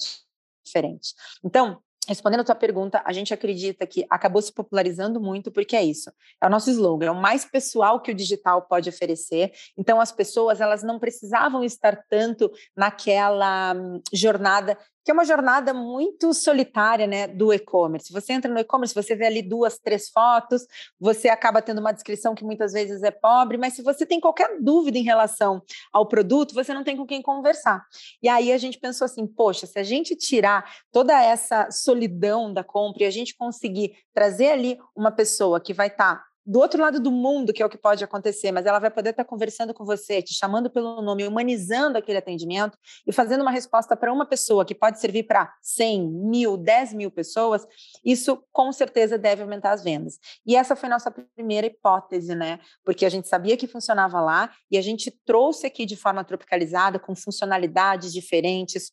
diferente. 0.64 1.14
Então, 1.44 1.82
respondendo 2.08 2.42
a 2.42 2.44
tua 2.44 2.56
pergunta, 2.56 3.02
a 3.06 3.14
gente 3.14 3.34
acredita 3.34 3.88
que 3.88 4.06
acabou 4.10 4.42
se 4.42 4.52
popularizando 4.52 5.20
muito 5.20 5.52
porque 5.52 5.76
é 5.76 5.84
isso. 5.84 6.12
É 6.42 6.48
o 6.48 6.50
nosso 6.50 6.70
slogan, 6.70 7.08
é 7.08 7.12
o 7.12 7.16
mais 7.16 7.46
pessoal 7.46 8.02
que 8.02 8.12
o 8.12 8.16
digital 8.16 8.64
pode 8.64 8.90
oferecer. 8.90 9.52
Então 9.78 10.02
as 10.02 10.12
pessoas, 10.12 10.60
elas 10.60 10.84
não 10.84 11.00
precisavam 11.00 11.64
estar 11.64 12.04
tanto 12.10 12.52
naquela 12.76 13.74
hum, 13.74 14.02
jornada 14.12 14.78
que 15.04 15.12
é 15.12 15.14
uma 15.14 15.26
jornada 15.26 15.74
muito 15.74 16.34
solitária 16.34 17.06
né, 17.06 17.28
do 17.28 17.54
e-commerce. 17.54 18.12
Você 18.12 18.34
entra 18.34 18.52
no 18.52 18.60
e-commerce, 18.60 18.96
você 18.96 19.16
vê 19.16 19.26
ali 19.26 19.42
duas, 19.42 19.78
três 19.78 20.10
fotos, 20.10 20.66
você 21.00 21.30
acaba 21.30 21.62
tendo 21.62 21.80
uma 21.80 21.92
descrição 21.92 22.34
que 22.34 22.44
muitas 22.44 22.72
vezes 22.74 23.04
é 23.04 23.12
pobre, 23.12 23.58
mas 23.58 23.74
se 23.74 23.82
você 23.82 24.06
tem 24.06 24.20
qualquer 24.20 24.62
dúvida 24.62 24.98
em 24.98 25.04
relação 25.04 25.62
ao 25.92 26.08
produto, 26.08 26.54
você 26.54 26.74
não 26.74 26.84
tem 26.84 26.96
com 26.96 27.06
quem 27.06 27.22
conversar. 27.22 27.86
E 28.22 28.30
aí 28.30 28.52
a 28.52 28.58
gente 28.58 28.80
pensou 28.80 29.06
assim: 29.06 29.28
poxa, 29.28 29.68
se 29.68 29.78
a 29.78 29.84
gente 29.84 30.16
tirar 30.16 30.64
toda 30.92 31.14
essa 31.22 31.70
solidão 31.72 32.54
da 32.54 32.64
compra 32.64 33.04
e 33.04 33.06
a 33.06 33.12
gente 33.12 33.36
conseguir 33.36 33.94
trazer 34.14 34.52
ali 34.52 34.80
uma 34.96 35.12
pessoa 35.12 35.60
que 35.60 35.74
vai 35.74 35.88
estar 35.88 36.16
tá 36.16 36.33
do 36.46 36.60
outro 36.60 36.82
lado 36.82 37.00
do 37.00 37.12
mundo, 37.12 37.54
que 37.54 37.64
é 37.64 37.66
o 37.66 37.70
que 37.70 37.78
pode 37.78 38.04
acontecer, 38.04 38.52
mas 38.52 38.66
ela 38.66 38.80
vai 38.80 38.92
poder 38.92 39.12
estar 39.12 39.24
conversando 39.24 39.74
com 39.74 39.86
você, 39.86 40.22
te 40.22 40.34
chamando 40.34 40.70
pelo 40.70 41.02
nome, 41.02 41.26
humanizando 41.26 41.98
aquele 41.98 42.18
atendimento 42.18 42.78
e 43.08 43.14
fazendo 43.14 43.42
uma 43.42 43.52
resposta 43.52 43.96
para 43.96 44.12
uma 44.12 44.26
pessoa 44.26 44.66
que 44.66 44.76
pode 44.76 45.00
servir 45.00 45.24
para 45.24 45.54
100, 45.62 46.10
mil, 46.10 46.58
10 46.58 46.94
mil 46.94 47.10
pessoas, 47.10 47.66
isso 48.04 48.44
com 48.52 48.72
certeza 48.74 49.18
deve 49.18 49.42
aumentar 49.42 49.72
as 49.72 49.84
vendas. 49.84 50.20
E 50.46 50.56
essa 50.56 50.76
foi 50.76 50.90
nossa 50.90 51.10
primeira 51.12 51.68
hipótese, 51.68 52.36
né? 52.36 52.60
Porque 52.84 53.06
a 53.06 53.10
gente 53.10 53.28
sabia 53.28 53.56
que 53.56 53.68
funcionava 53.68 54.20
lá 54.20 54.52
e 54.70 54.78
a 54.78 54.82
gente 54.82 55.12
trouxe 55.26 55.68
aqui 55.68 55.86
de 55.86 55.96
forma 55.96 56.24
tropicalizada, 56.24 57.00
com 57.00 57.16
funcionalidades 57.16 58.12
diferentes, 58.12 58.92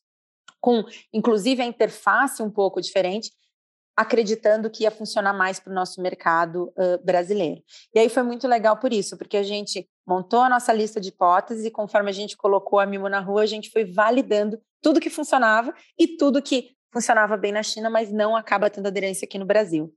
com 0.61 0.83
inclusive 1.11 1.61
a 1.61 1.65
interface 1.65 2.41
um 2.41 2.49
pouco 2.49 2.79
diferente, 2.79 3.31
acreditando 4.01 4.69
que 4.69 4.83
ia 4.83 4.91
funcionar 4.91 5.33
mais 5.33 5.59
para 5.59 5.71
o 5.71 5.75
nosso 5.75 6.01
mercado 6.01 6.73
uh, 6.77 7.03
brasileiro. 7.03 7.61
E 7.93 7.99
aí 7.99 8.09
foi 8.09 8.23
muito 8.23 8.47
legal 8.47 8.77
por 8.77 8.91
isso, 8.91 9.17
porque 9.17 9.37
a 9.37 9.43
gente 9.43 9.87
montou 10.05 10.41
a 10.41 10.49
nossa 10.49 10.73
lista 10.73 10.99
de 10.99 11.09
hipóteses 11.09 11.65
e 11.65 11.71
conforme 11.71 12.09
a 12.09 12.13
gente 12.13 12.35
colocou 12.35 12.79
a 12.79 12.85
Mimo 12.85 13.07
na 13.07 13.19
rua, 13.19 13.43
a 13.43 13.45
gente 13.45 13.69
foi 13.69 13.85
validando 13.85 14.59
tudo 14.81 14.99
que 14.99 15.09
funcionava 15.09 15.73
e 15.97 16.17
tudo 16.17 16.41
que 16.41 16.71
funcionava 16.91 17.37
bem 17.37 17.51
na 17.51 17.63
China, 17.63 17.89
mas 17.89 18.11
não 18.11 18.35
acaba 18.35 18.69
tendo 18.69 18.87
aderência 18.87 19.25
aqui 19.25 19.37
no 19.37 19.45
Brasil. 19.45 19.93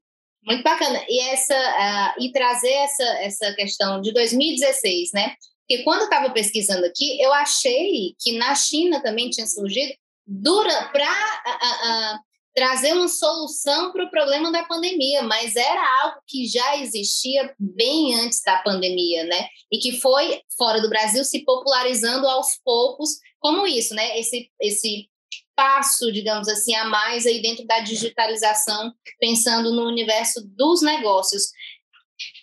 Muito 0.47 0.63
bacana. 0.63 1.03
E 1.09 1.21
essa 1.21 1.55
uh, 1.55 2.23
e 2.23 2.31
trazer 2.31 2.73
essa 2.73 3.05
essa 3.23 3.55
questão 3.55 4.01
de 4.01 4.13
2016, 4.13 5.11
né? 5.15 5.35
Porque 5.67 5.83
quando 5.83 6.01
eu 6.01 6.05
estava 6.05 6.31
pesquisando 6.31 6.85
aqui, 6.85 7.21
eu 7.21 7.33
achei 7.33 8.15
que 8.21 8.37
na 8.37 8.55
China 8.55 9.03
também 9.03 9.31
tinha 9.31 9.47
surgido 9.47 9.95
dura 10.27 10.91
para 10.93 11.05
uh, 11.07 12.17
uh, 12.17 12.19
trazer 12.55 12.93
uma 12.93 13.09
solução 13.09 13.93
para 13.93 14.05
o 14.05 14.11
problema 14.11 14.53
da 14.53 14.65
pandemia, 14.65 15.23
mas 15.23 15.57
era 15.57 16.03
algo 16.03 16.21
que 16.27 16.47
já 16.47 16.77
existia 16.77 17.53
bem 17.59 18.15
antes 18.15 18.41
da 18.43 18.59
pandemia, 18.59 19.25
né? 19.25 19.49
E 19.73 19.79
que 19.79 20.01
foi 20.01 20.41
fora 20.57 20.81
do 20.81 20.89
Brasil 20.89 21.25
se 21.25 21.45
popularizando 21.45 22.29
aos 22.29 22.59
poucos, 22.65 23.19
como 23.41 23.67
isso, 23.67 23.95
né? 23.95 24.19
Esse 24.19 24.49
esse 24.61 25.09
passo, 25.57 26.13
digamos 26.13 26.49
assim, 26.49 26.75
a 26.75 26.85
mais 26.85 27.27
aí 27.27 27.41
dentro 27.41 27.67
da 27.67 27.81
digitalização, 27.81 28.93
pensando 29.19 29.73
no 29.73 29.87
universo 29.87 30.41
dos 30.57 30.83
negócios. 30.83 31.45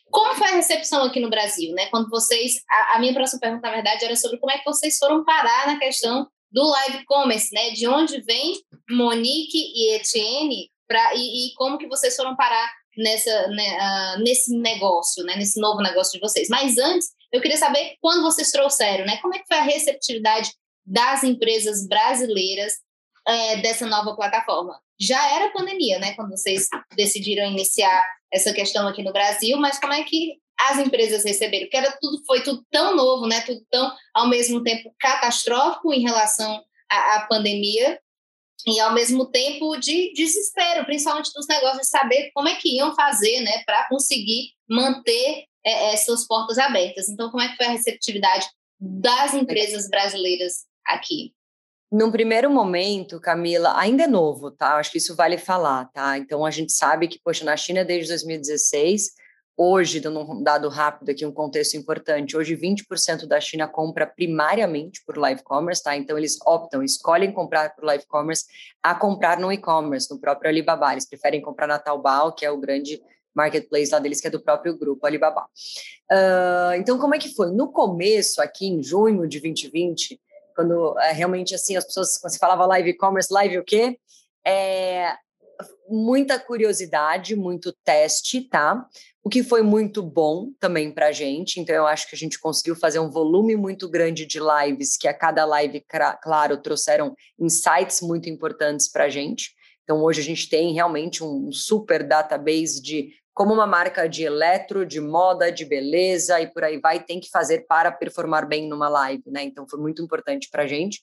Como 0.09 0.35
foi 0.35 0.47
a 0.47 0.55
recepção 0.55 1.03
aqui 1.03 1.19
no 1.21 1.29
Brasil, 1.29 1.73
né? 1.73 1.87
Quando 1.87 2.09
vocês, 2.09 2.61
a, 2.69 2.95
a 2.95 2.99
minha 2.99 3.13
próxima 3.13 3.39
pergunta, 3.39 3.67
na 3.67 3.73
verdade, 3.73 4.03
era 4.03 4.15
sobre 4.15 4.37
como 4.39 4.51
é 4.51 4.57
que 4.57 4.65
vocês 4.65 4.97
foram 4.97 5.23
parar 5.23 5.67
na 5.67 5.79
questão 5.79 6.27
do 6.51 6.63
live 6.63 7.05
commerce, 7.05 7.53
né? 7.53 7.71
De 7.71 7.87
onde 7.87 8.21
vem 8.21 8.59
Monique 8.89 9.57
e 9.57 9.95
Etienne 9.95 10.69
pra, 10.87 11.15
e, 11.15 11.47
e 11.47 11.53
como 11.55 11.77
que 11.77 11.87
vocês 11.87 12.15
foram 12.15 12.35
parar 12.35 12.71
nessa, 12.97 13.47
né, 13.47 13.77
uh, 14.17 14.23
nesse 14.23 14.55
negócio, 14.57 15.23
né? 15.23 15.35
Nesse 15.35 15.59
novo 15.59 15.81
negócio 15.81 16.13
de 16.13 16.19
vocês. 16.19 16.49
Mas 16.49 16.77
antes, 16.77 17.09
eu 17.31 17.41
queria 17.41 17.57
saber 17.57 17.95
quando 18.01 18.21
vocês 18.21 18.51
trouxeram, 18.51 19.05
né? 19.05 19.17
Como 19.21 19.33
é 19.33 19.39
que 19.39 19.47
foi 19.47 19.57
a 19.57 19.63
receptividade 19.63 20.51
das 20.85 21.23
empresas 21.23 21.87
brasileiras 21.87 22.73
é, 23.25 23.57
dessa 23.57 23.87
nova 23.87 24.15
plataforma? 24.15 24.77
Já 24.99 25.35
era 25.35 25.51
pandemia, 25.51 25.99
né? 25.99 26.13
Quando 26.15 26.31
vocês 26.31 26.67
decidiram 26.95 27.45
iniciar 27.45 28.05
essa 28.31 28.53
questão 28.53 28.87
aqui 28.87 29.01
no 29.01 29.13
Brasil, 29.13 29.57
mas 29.57 29.79
como 29.79 29.93
é 29.93 30.03
que 30.03 30.40
as 30.69 30.79
empresas 30.79 31.23
receberam, 31.23 31.65
porque 31.65 31.77
era 31.77 31.97
tudo, 31.99 32.23
foi 32.25 32.41
tudo 32.43 32.65
tão 32.69 32.95
novo, 32.95 33.27
né? 33.27 33.41
Tudo 33.41 33.65
tão, 33.69 33.91
ao 34.13 34.27
mesmo 34.27 34.63
tempo, 34.63 34.93
catastrófico 34.99 35.93
em 35.93 36.01
relação 36.01 36.63
à, 36.89 37.15
à 37.15 37.27
pandemia 37.27 37.99
e, 38.67 38.79
ao 38.79 38.93
mesmo 38.93 39.25
tempo, 39.25 39.75
de 39.77 40.13
desespero, 40.13 40.85
principalmente 40.85 41.31
dos 41.33 41.47
negócios, 41.47 41.81
de 41.81 41.87
saber 41.87 42.31
como 42.33 42.47
é 42.47 42.55
que 42.55 42.77
iam 42.77 42.93
fazer, 42.95 43.41
né? 43.41 43.63
Para 43.65 43.87
conseguir 43.87 44.51
manter 44.69 45.45
é, 45.65 45.93
é, 45.93 45.97
suas 45.97 46.27
portas 46.27 46.57
abertas. 46.57 47.09
Então, 47.09 47.31
como 47.31 47.41
é 47.41 47.49
que 47.49 47.57
foi 47.57 47.65
a 47.65 47.71
receptividade 47.71 48.47
das 48.79 49.33
empresas 49.33 49.89
brasileiras 49.89 50.65
aqui? 50.85 51.33
Num 51.91 52.11
primeiro 52.11 52.49
momento, 52.49 53.19
Camila, 53.19 53.77
ainda 53.77 54.03
é 54.03 54.07
novo, 54.07 54.49
tá? 54.51 54.75
Acho 54.75 54.91
que 54.91 54.97
isso 54.97 55.15
vale 55.15 55.37
falar, 55.37 55.85
tá? 55.91 56.17
Então, 56.17 56.45
a 56.45 56.51
gente 56.51 56.71
sabe 56.71 57.07
que, 57.07 57.19
poxa, 57.21 57.43
na 57.43 57.57
China 57.57 57.83
desde 57.83 58.09
2016 58.09 59.09
Hoje, 59.63 59.99
dando 59.99 60.21
um 60.21 60.41
dado 60.41 60.67
rápido 60.69 61.11
aqui, 61.11 61.23
um 61.23 61.31
contexto 61.31 61.77
importante, 61.77 62.35
hoje 62.35 62.57
20% 62.57 63.27
da 63.27 63.39
China 63.39 63.67
compra 63.67 64.07
primariamente 64.07 65.05
por 65.05 65.15
live 65.19 65.43
commerce, 65.43 65.83
tá? 65.83 65.95
Então 65.95 66.17
eles 66.17 66.39
optam, 66.47 66.81
escolhem 66.81 67.31
comprar 67.31 67.75
por 67.75 67.83
live 67.83 68.03
commerce 68.07 68.45
a 68.81 68.95
comprar 68.95 69.39
no 69.39 69.51
e-commerce, 69.51 70.09
no 70.09 70.19
próprio 70.19 70.49
Alibaba. 70.49 70.91
Eles 70.91 71.07
preferem 71.07 71.39
comprar 71.43 71.67
na 71.67 71.77
Taobao, 71.77 72.33
que 72.33 72.43
é 72.43 72.49
o 72.49 72.57
grande 72.57 72.99
marketplace 73.35 73.91
lá 73.91 73.99
deles, 73.99 74.19
que 74.19 74.25
é 74.25 74.31
do 74.31 74.41
próprio 74.41 74.75
grupo 74.75 75.05
Alibaba. 75.05 75.45
Uh, 76.11 76.73
então, 76.77 76.97
como 76.97 77.13
é 77.13 77.19
que 77.19 77.29
foi? 77.35 77.51
No 77.51 77.71
começo, 77.71 78.41
aqui 78.41 78.65
em 78.65 78.81
junho 78.81 79.27
de 79.27 79.39
2020, 79.39 80.19
quando 80.55 80.97
é, 81.01 81.11
realmente 81.11 81.53
assim 81.53 81.75
as 81.75 81.85
pessoas, 81.85 82.17
quando 82.17 82.33
se 82.33 82.39
falava 82.39 82.65
live 82.65 82.89
e-commerce, 82.89 83.31
live 83.31 83.59
o 83.59 83.63
quê? 83.63 83.99
É, 84.43 85.13
muita 85.87 86.39
curiosidade, 86.39 87.35
muito 87.35 87.71
teste, 87.83 88.41
tá? 88.41 88.87
O 89.23 89.29
que 89.29 89.43
foi 89.43 89.61
muito 89.61 90.01
bom 90.01 90.51
também 90.59 90.91
para 90.91 91.07
a 91.07 91.11
gente. 91.11 91.59
Então, 91.59 91.75
eu 91.75 91.85
acho 91.85 92.09
que 92.09 92.15
a 92.15 92.17
gente 92.17 92.39
conseguiu 92.39 92.75
fazer 92.75 92.99
um 92.99 93.11
volume 93.11 93.55
muito 93.55 93.87
grande 93.87 94.25
de 94.25 94.39
lives, 94.39 94.97
que 94.97 95.07
a 95.07 95.13
cada 95.13 95.45
live, 95.45 95.83
claro, 96.23 96.57
trouxeram 96.57 97.15
insights 97.39 98.01
muito 98.01 98.27
importantes 98.29 98.91
para 98.91 99.05
a 99.05 99.09
gente. 99.09 99.51
Então, 99.83 100.03
hoje 100.03 100.21
a 100.21 100.23
gente 100.23 100.49
tem 100.49 100.73
realmente 100.73 101.23
um 101.23 101.51
super 101.51 102.07
database 102.07 102.81
de 102.81 103.09
como 103.33 103.53
uma 103.53 103.67
marca 103.67 104.07
de 104.07 104.23
eletro, 104.23 104.85
de 104.85 104.99
moda, 104.99 105.51
de 105.51 105.65
beleza 105.65 106.41
e 106.41 106.47
por 106.47 106.63
aí 106.63 106.79
vai, 106.79 107.01
tem 107.01 107.19
que 107.19 107.29
fazer 107.29 107.65
para 107.67 107.91
performar 107.91 108.47
bem 108.47 108.67
numa 108.67 108.89
live, 108.89 109.23
né? 109.27 109.43
Então, 109.43 109.67
foi 109.69 109.79
muito 109.79 110.01
importante 110.01 110.49
para 110.51 110.63
a 110.63 110.67
gente. 110.67 111.01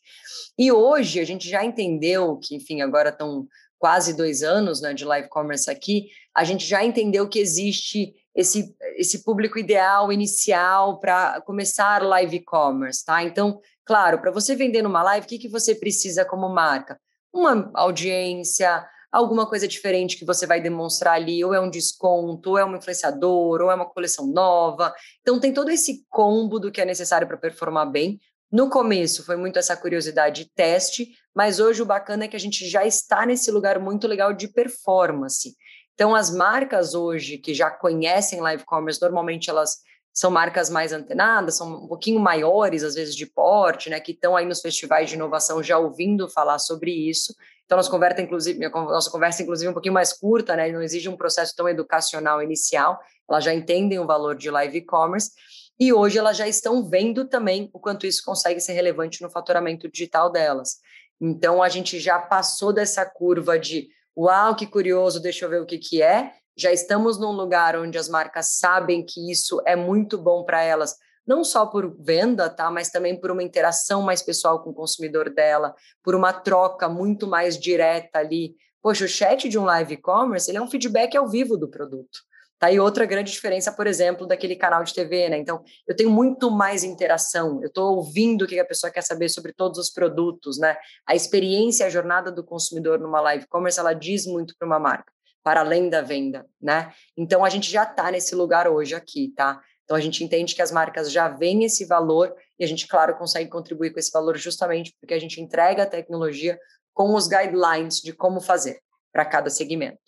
E 0.58 0.70
hoje 0.70 1.20
a 1.20 1.24
gente 1.24 1.48
já 1.48 1.64
entendeu 1.64 2.36
que, 2.36 2.54
enfim, 2.54 2.82
agora 2.82 3.08
estão 3.10 3.46
quase 3.78 4.16
dois 4.16 4.42
anos 4.42 4.80
né, 4.80 4.92
de 4.92 5.04
live 5.04 5.28
commerce 5.28 5.70
aqui, 5.70 6.08
a 6.34 6.44
gente 6.44 6.66
já 6.66 6.84
entendeu 6.84 7.28
que 7.28 7.38
existe 7.38 8.14
esse, 8.34 8.74
esse 8.96 9.24
público 9.24 9.58
ideal 9.58 10.12
inicial 10.12 11.00
para 11.00 11.40
começar 11.40 12.02
live 12.02 12.40
commerce, 12.44 13.04
tá? 13.04 13.22
Então, 13.22 13.60
claro, 13.84 14.20
para 14.20 14.30
você 14.30 14.54
vender 14.54 14.82
numa 14.82 15.02
live, 15.02 15.26
o 15.26 15.28
que, 15.28 15.38
que 15.38 15.48
você 15.48 15.74
precisa 15.74 16.24
como 16.24 16.48
marca? 16.48 17.00
Uma 17.32 17.70
audiência, 17.74 18.86
alguma 19.10 19.46
coisa 19.46 19.66
diferente 19.66 20.16
que 20.16 20.24
você 20.24 20.46
vai 20.46 20.60
demonstrar 20.60 21.14
ali, 21.14 21.44
ou 21.44 21.52
é 21.52 21.60
um 21.60 21.70
desconto, 21.70 22.50
ou 22.50 22.58
é 22.58 22.64
um 22.64 22.76
influenciador, 22.76 23.60
ou 23.60 23.70
é 23.70 23.74
uma 23.74 23.88
coleção 23.88 24.26
nova. 24.26 24.94
Então, 25.20 25.40
tem 25.40 25.52
todo 25.52 25.70
esse 25.70 26.04
combo 26.08 26.60
do 26.60 26.70
que 26.70 26.80
é 26.80 26.84
necessário 26.84 27.26
para 27.26 27.36
performar 27.36 27.90
bem. 27.90 28.20
No 28.50 28.70
começo 28.70 29.24
foi 29.24 29.36
muito 29.36 29.58
essa 29.58 29.76
curiosidade 29.76 30.44
de 30.44 30.50
teste, 30.50 31.10
mas 31.34 31.60
hoje 31.60 31.82
o 31.82 31.86
bacana 31.86 32.24
é 32.24 32.28
que 32.28 32.36
a 32.36 32.40
gente 32.40 32.66
já 32.68 32.86
está 32.86 33.26
nesse 33.26 33.50
lugar 33.50 33.78
muito 33.78 34.08
legal 34.08 34.32
de 34.32 34.48
performance. 34.48 35.54
Então, 35.94 36.14
as 36.14 36.34
marcas 36.34 36.94
hoje 36.94 37.38
que 37.38 37.52
já 37.52 37.70
conhecem 37.70 38.40
live 38.40 38.64
commerce, 38.64 39.00
normalmente 39.02 39.50
elas 39.50 39.78
são 40.14 40.30
marcas 40.30 40.70
mais 40.70 40.92
antenadas, 40.92 41.58
são 41.58 41.84
um 41.84 41.86
pouquinho 41.86 42.18
maiores, 42.18 42.82
às 42.82 42.94
vezes 42.94 43.14
de 43.14 43.26
porte, 43.26 43.90
né, 43.90 44.00
que 44.00 44.12
estão 44.12 44.36
aí 44.36 44.46
nos 44.46 44.60
festivais 44.60 45.08
de 45.10 45.14
inovação 45.14 45.62
já 45.62 45.78
ouvindo 45.78 46.28
falar 46.28 46.58
sobre 46.58 46.90
isso. 46.90 47.34
Então, 47.66 47.76
nossa 47.76 47.90
conversa, 47.90 48.22
inclusive, 48.22 48.58
nossa 48.68 49.10
conversa, 49.10 49.42
inclusive, 49.42 49.66
é 49.66 49.70
um 49.70 49.74
pouquinho 49.74 49.94
mais 49.94 50.12
curta, 50.12 50.56
né, 50.56 50.72
não 50.72 50.82
exige 50.82 51.08
um 51.08 51.16
processo 51.16 51.54
tão 51.54 51.68
educacional 51.68 52.42
inicial, 52.42 52.98
elas 53.28 53.44
já 53.44 53.54
entendem 53.54 53.98
o 53.98 54.06
valor 54.06 54.34
de 54.34 54.50
live 54.50 54.78
e-commerce, 54.78 55.32
e 55.78 55.92
hoje 55.92 56.18
elas 56.18 56.36
já 56.36 56.46
estão 56.48 56.88
vendo 56.88 57.28
também 57.28 57.70
o 57.72 57.78
quanto 57.78 58.06
isso 58.06 58.22
consegue 58.24 58.60
ser 58.60 58.72
relevante 58.72 59.22
no 59.22 59.30
faturamento 59.30 59.88
digital 59.88 60.30
delas. 60.30 60.78
Então, 61.20 61.62
a 61.62 61.68
gente 61.68 61.98
já 61.98 62.18
passou 62.18 62.72
dessa 62.72 63.04
curva 63.04 63.58
de 63.58 63.88
uau, 64.16 64.56
que 64.56 64.66
curioso, 64.66 65.20
deixa 65.20 65.44
eu 65.44 65.50
ver 65.50 65.60
o 65.60 65.66
que, 65.66 65.78
que 65.78 66.02
é. 66.02 66.32
Já 66.56 66.72
estamos 66.72 67.18
num 67.18 67.32
lugar 67.32 67.76
onde 67.76 67.96
as 67.98 68.08
marcas 68.08 68.58
sabem 68.58 69.04
que 69.04 69.30
isso 69.30 69.62
é 69.66 69.76
muito 69.76 70.18
bom 70.18 70.44
para 70.44 70.62
elas, 70.62 70.96
não 71.26 71.44
só 71.44 71.66
por 71.66 71.96
venda, 72.02 72.48
tá, 72.48 72.70
mas 72.70 72.90
também 72.90 73.18
por 73.20 73.30
uma 73.30 73.42
interação 73.42 74.02
mais 74.02 74.22
pessoal 74.22 74.62
com 74.62 74.70
o 74.70 74.74
consumidor 74.74 75.30
dela, 75.30 75.74
por 76.02 76.14
uma 76.14 76.32
troca 76.32 76.88
muito 76.88 77.26
mais 77.26 77.58
direta 77.58 78.18
ali 78.18 78.56
Poxa, 78.82 79.04
o 79.04 79.08
chat 79.08 79.48
de 79.48 79.58
um 79.58 79.64
live 79.64 79.94
e-commerce, 79.94 80.50
ele 80.50 80.58
é 80.58 80.62
um 80.62 80.70
feedback 80.70 81.16
ao 81.16 81.28
vivo 81.28 81.56
do 81.56 81.68
produto. 81.68 82.20
Tá 82.58 82.66
aí 82.66 82.80
outra 82.80 83.06
grande 83.06 83.30
diferença, 83.30 83.70
por 83.70 83.86
exemplo, 83.86 84.26
daquele 84.26 84.56
canal 84.56 84.82
de 84.82 84.92
TV, 84.92 85.28
né? 85.28 85.38
Então, 85.38 85.62
eu 85.86 85.94
tenho 85.94 86.10
muito 86.10 86.50
mais 86.50 86.82
interação, 86.82 87.60
eu 87.62 87.68
estou 87.68 87.96
ouvindo 87.96 88.42
o 88.42 88.48
que 88.48 88.58
a 88.58 88.64
pessoa 88.64 88.90
quer 88.90 89.02
saber 89.02 89.28
sobre 89.28 89.52
todos 89.52 89.78
os 89.78 89.90
produtos, 89.90 90.58
né? 90.58 90.76
A 91.06 91.14
experiência, 91.14 91.86
a 91.86 91.90
jornada 91.90 92.32
do 92.32 92.44
consumidor 92.44 92.98
numa 92.98 93.20
live 93.20 93.46
commerce, 93.46 93.78
ela 93.78 93.92
diz 93.92 94.26
muito 94.26 94.54
para 94.58 94.66
uma 94.66 94.78
marca, 94.80 95.12
para 95.44 95.60
além 95.60 95.88
da 95.88 96.02
venda, 96.02 96.44
né? 96.60 96.92
Então, 97.16 97.44
a 97.44 97.48
gente 97.48 97.70
já 97.70 97.84
está 97.84 98.10
nesse 98.10 98.34
lugar 98.34 98.66
hoje 98.66 98.92
aqui, 98.92 99.32
tá? 99.36 99.60
Então, 99.84 99.96
a 99.96 100.00
gente 100.00 100.24
entende 100.24 100.54
que 100.54 100.60
as 100.60 100.72
marcas 100.72 101.12
já 101.12 101.28
veem 101.28 101.64
esse 101.64 101.86
valor 101.86 102.34
e 102.58 102.64
a 102.64 102.66
gente, 102.66 102.88
claro, 102.88 103.16
consegue 103.16 103.48
contribuir 103.48 103.92
com 103.92 104.00
esse 104.00 104.10
valor 104.10 104.36
justamente 104.36 104.92
porque 105.00 105.14
a 105.14 105.18
gente 105.20 105.40
entrega 105.40 105.84
a 105.84 105.86
tecnologia 105.86 106.58
com 106.92 107.14
os 107.14 107.28
guidelines 107.28 108.00
de 108.00 108.12
como 108.12 108.40
fazer 108.40 108.80
para 109.12 109.24
cada 109.24 109.48
segmento. 109.48 109.98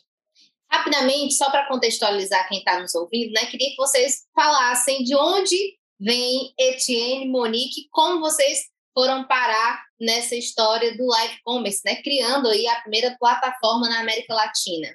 Rapidamente, 0.72 1.34
só 1.34 1.50
para 1.50 1.66
contextualizar 1.66 2.48
quem 2.48 2.58
está 2.58 2.80
nos 2.80 2.94
ouvindo, 2.94 3.32
né, 3.32 3.46
queria 3.46 3.70
que 3.70 3.76
vocês 3.76 4.24
falassem 4.34 5.02
de 5.02 5.14
onde 5.16 5.56
vem 5.98 6.54
Etienne, 6.58 7.28
Monique, 7.28 7.88
como 7.90 8.20
vocês 8.20 8.70
foram 8.94 9.26
parar 9.26 9.82
nessa 10.00 10.34
história 10.34 10.96
do 10.96 11.06
live 11.06 11.36
commerce, 11.44 11.80
né, 11.84 11.96
criando 11.96 12.48
aí 12.48 12.66
a 12.66 12.80
primeira 12.80 13.16
plataforma 13.18 13.88
na 13.88 14.00
América 14.00 14.34
Latina. 14.34 14.88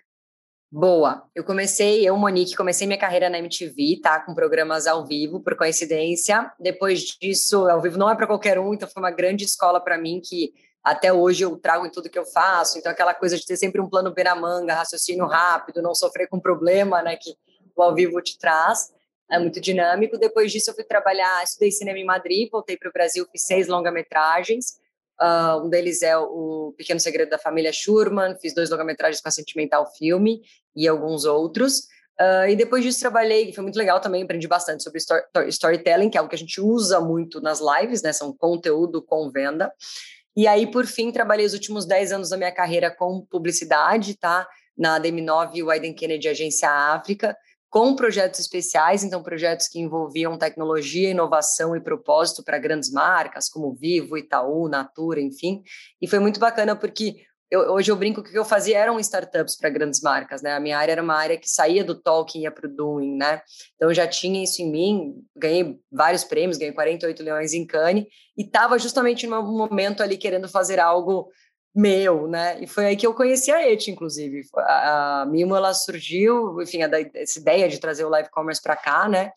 Boa. 0.72 1.24
Eu 1.34 1.44
comecei, 1.44 2.06
eu, 2.06 2.18
Monique, 2.18 2.56
comecei 2.56 2.86
minha 2.86 3.00
carreira 3.00 3.30
na 3.30 3.40
MTV, 3.40 4.02
tá? 4.02 4.20
Com 4.20 4.36
programas 4.36 4.88
ao 4.88 5.06
vivo, 5.06 5.40
por 5.40 5.56
coincidência. 5.56 6.52
Depois 6.60 7.02
disso, 7.02 7.70
ao 7.70 7.82
vivo 7.82 7.98
não 7.98 8.10
é 8.10 8.16
para 8.16 8.28
qualquer 8.28 8.60
um, 8.60 8.74
então 8.74 8.90
foi 8.90 9.02
uma 9.02 9.12
grande 9.12 9.46
escola 9.46 9.80
para 9.80 9.98
mim 9.98 10.20
que 10.22 10.52
até 10.86 11.12
hoje 11.12 11.44
eu 11.44 11.58
trago 11.58 11.84
em 11.84 11.90
tudo 11.90 12.10
que 12.12 12.20
eu 12.20 12.26
faço. 12.28 12.78
Então, 12.78 12.92
aquela 12.92 13.16
coisa 13.16 13.36
de 13.36 13.44
ter 13.44 13.58
sempre 13.58 13.82
um 13.82 13.90
plano 13.90 14.14
B 14.14 14.24
na 14.24 14.36
manga, 14.36 14.76
raciocínio 14.76 15.26
rápido, 15.26 15.82
não 15.82 15.96
sofrer 15.96 16.28
com 16.30 16.40
problema, 16.40 17.02
né, 17.02 17.18
que 17.20 17.36
o 17.76 17.82
ao 17.82 17.96
vivo 17.96 18.22
te 18.22 18.38
traz. 18.38 18.94
É 19.32 19.40
muito 19.40 19.60
dinâmico. 19.60 20.20
Depois 20.20 20.52
disso, 20.52 20.70
eu 20.70 20.76
fui 20.76 20.84
trabalhar, 20.84 21.44
estudei 21.44 21.72
cinema 21.72 21.98
em 21.98 22.06
Madrid, 22.06 22.48
voltei 22.52 22.78
para 22.78 22.90
o 22.90 22.94
Brasil, 22.94 23.26
fiz 23.32 23.42
seis 23.42 23.68
longa-metragens. 23.68 24.78
Uh, 25.20 25.66
um 25.66 25.70
deles 25.70 26.04
é 26.04 26.16
o 26.16 26.76
Pequeno 26.78 27.00
Segredo 27.00 27.30
da 27.30 27.40
Família 27.40 27.74
Schurman, 27.74 28.38
fiz 28.40 28.54
dois 28.54 28.70
longa-metragens 28.70 29.20
com 29.22 29.28
a 29.28 29.32
Sentimental 29.32 29.92
Filme 29.98 30.44
e 30.76 30.88
alguns 30.88 31.26
outros. 31.26 31.88
Uh, 32.20 32.48
e 32.48 32.56
depois 32.56 32.84
disso 32.84 33.00
trabalhei, 33.00 33.52
foi 33.52 33.64
muito 33.64 33.78
legal 33.78 34.00
também, 34.00 34.22
aprendi 34.22 34.48
bastante 34.48 34.84
sobre 34.84 35.00
story, 35.00 35.24
storytelling, 35.48 36.10
que 36.12 36.18
é 36.18 36.20
algo 36.20 36.30
que 36.30 36.36
a 36.36 36.40
gente 36.40 36.62
usa 36.62 37.02
muito 37.02 37.42
nas 37.42 37.60
lives, 37.60 38.04
né? 38.04 38.14
São 38.14 38.32
conteúdo 38.32 39.02
com 39.02 39.32
venda. 39.32 39.74
E 40.36 40.48
aí, 40.48 40.68
por 40.68 40.86
fim, 40.86 41.12
trabalhei 41.12 41.46
os 41.46 41.54
últimos 41.54 41.86
10 41.86 42.12
anos 42.12 42.30
da 42.30 42.38
minha 42.38 42.52
carreira 42.52 42.92
com 42.94 43.26
publicidade, 43.30 44.16
tá? 44.18 44.48
Na 44.78 45.00
DM9 45.00 45.52
e 45.56 45.64
Wyden 45.64 45.94
Kennedy 45.94 46.28
Agência 46.28 46.70
África, 46.70 47.36
com 47.70 47.96
projetos 47.96 48.40
especiais, 48.40 49.04
então 49.04 49.24
projetos 49.24 49.68
que 49.68 49.80
envolviam 49.80 50.38
tecnologia, 50.38 51.10
inovação 51.10 51.76
e 51.76 51.82
propósito 51.82 52.44
para 52.44 52.60
grandes 52.60 52.92
marcas, 52.92 53.50
como 53.50 53.74
Vivo, 53.74 54.18
Itaú, 54.18 54.68
Natura, 54.68 55.22
enfim. 55.22 55.62
E 56.02 56.08
foi 56.08 56.20
muito 56.20 56.40
bacana 56.40 56.76
porque 56.76 57.16
eu, 57.50 57.62
hoje 57.74 57.92
eu 57.92 57.96
brinco 57.96 58.24
que 58.24 58.30
o 58.30 58.32
que 58.32 58.40
eu 58.40 58.46
fazia 58.46 58.80
eram 58.80 59.00
startups 59.00 59.56
para 59.56 59.70
grandes 59.70 60.02
marcas, 60.02 60.42
né? 60.42 60.54
A 60.54 60.60
minha 60.60 60.78
área 60.78 60.94
era 60.94 61.04
uma 61.04 61.16
área 61.16 61.38
que 61.38 61.50
saía 61.50 61.84
do 61.84 61.96
talking 61.96 62.40
e 62.40 62.42
ia 62.44 62.52
para 62.52 62.68
o 62.68 62.72
doing, 62.72 63.16
né? 63.16 63.42
Então 63.76 63.90
eu 63.90 63.94
já 63.94 64.08
tinha 64.08 64.44
isso 64.44 64.62
em 64.62 64.72
mim, 64.72 65.14
ganhei 65.36 65.80
vários 65.92 66.24
prêmios, 66.24 66.58
ganhei 66.58 66.74
48 66.74 67.24
leões 67.24 67.54
em 67.54 67.66
Cannes 67.66 68.06
e 68.38 68.44
estava 68.44 68.80
justamente 68.80 69.28
no 69.28 69.44
momento 69.44 70.02
ali 70.02 70.18
querendo 70.18 70.50
fazer 70.50 70.80
algo 70.80 71.30
meu, 71.74 72.28
né? 72.28 72.58
E 72.62 72.68
foi 72.68 72.86
aí 72.86 72.96
que 72.96 73.06
eu 73.06 73.14
conheci 73.14 73.52
a 73.52 73.70
ET, 73.70 73.88
inclusive. 73.90 74.42
A, 74.56 75.22
a 75.22 75.26
Mimo, 75.26 75.56
ela 75.56 75.74
surgiu, 75.74 76.62
enfim, 76.62 76.82
a, 76.82 76.90
essa 77.14 77.38
ideia 77.38 77.70
de 77.70 77.80
trazer 77.80 78.06
o 78.06 78.10
live 78.10 78.30
commerce 78.30 78.62
para 78.62 78.76
cá, 78.76 79.08
né? 79.08 79.32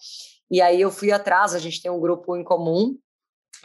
E 0.51 0.63
aí 0.63 0.81
eu 0.81 0.91
fui 0.91 1.13
atrás, 1.13 1.55
a 1.55 1.59
gente 1.59 1.83
tem 1.83 1.91
um 1.91 2.01
grupo 2.01 2.37
em 2.37 2.45
comum 2.45 2.97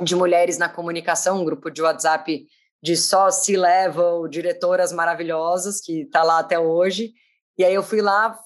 de 0.01 0.15
mulheres 0.15 0.57
na 0.57 0.67
comunicação, 0.67 1.41
um 1.41 1.45
grupo 1.45 1.69
de 1.69 1.81
WhatsApp 1.81 2.45
de 2.83 2.97
só 2.97 3.31
C-level, 3.31 4.27
diretoras 4.27 4.91
maravilhosas, 4.91 5.79
que 5.79 6.01
está 6.01 6.21
lá 6.21 6.39
até 6.39 6.59
hoje. 6.59 7.13
E 7.57 7.63
aí 7.63 7.73
eu 7.73 7.81
fui 7.81 8.01
lá 8.01 8.37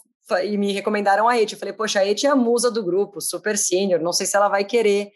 e 0.43 0.55
me 0.59 0.71
recomendaram 0.71 1.27
a 1.27 1.41
Eti. 1.41 1.53
Eu 1.55 1.59
falei, 1.59 1.73
poxa, 1.73 2.01
a 2.01 2.05
Eti 2.05 2.27
é 2.27 2.29
a 2.29 2.35
musa 2.35 2.69
do 2.69 2.83
grupo, 2.83 3.19
super 3.19 3.57
sênior, 3.57 3.99
não 3.99 4.13
sei 4.13 4.27
se 4.27 4.37
ela 4.37 4.47
vai 4.47 4.63
querer 4.63 5.09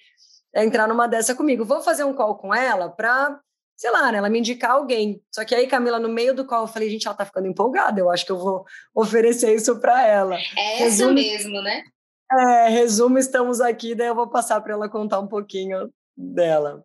entrar 0.55 0.87
numa 0.87 1.07
dessa 1.07 1.35
comigo. 1.35 1.63
Vou 1.63 1.83
fazer 1.83 2.03
um 2.03 2.15
call 2.15 2.35
com 2.35 2.51
ela 2.51 2.89
para, 2.89 3.39
sei 3.77 3.91
lá, 3.91 4.11
né, 4.11 4.17
ela 4.17 4.27
me 4.27 4.39
indicar 4.39 4.71
alguém. 4.71 5.21
Só 5.31 5.45
que 5.45 5.53
aí, 5.53 5.67
Camila, 5.67 5.99
no 5.99 6.09
meio 6.09 6.33
do 6.33 6.43
call, 6.43 6.63
eu 6.63 6.67
falei, 6.67 6.89
gente, 6.89 7.05
ela 7.05 7.15
tá 7.15 7.23
ficando 7.23 7.45
empolgada, 7.45 7.99
eu 7.99 8.09
acho 8.09 8.25
que 8.25 8.31
eu 8.31 8.39
vou 8.39 8.65
oferecer 8.95 9.53
isso 9.53 9.79
para 9.79 10.03
ela. 10.03 10.35
É 10.57 10.73
essa 10.77 10.83
resumo, 10.85 11.13
mesmo, 11.13 11.61
né? 11.61 11.83
É, 12.31 12.69
resumo, 12.69 13.19
estamos 13.19 13.61
aqui, 13.61 13.93
daí 13.93 14.07
eu 14.07 14.15
vou 14.15 14.31
passar 14.31 14.59
para 14.61 14.73
ela 14.73 14.89
contar 14.89 15.19
um 15.19 15.27
pouquinho 15.27 15.93
dela. 16.17 16.83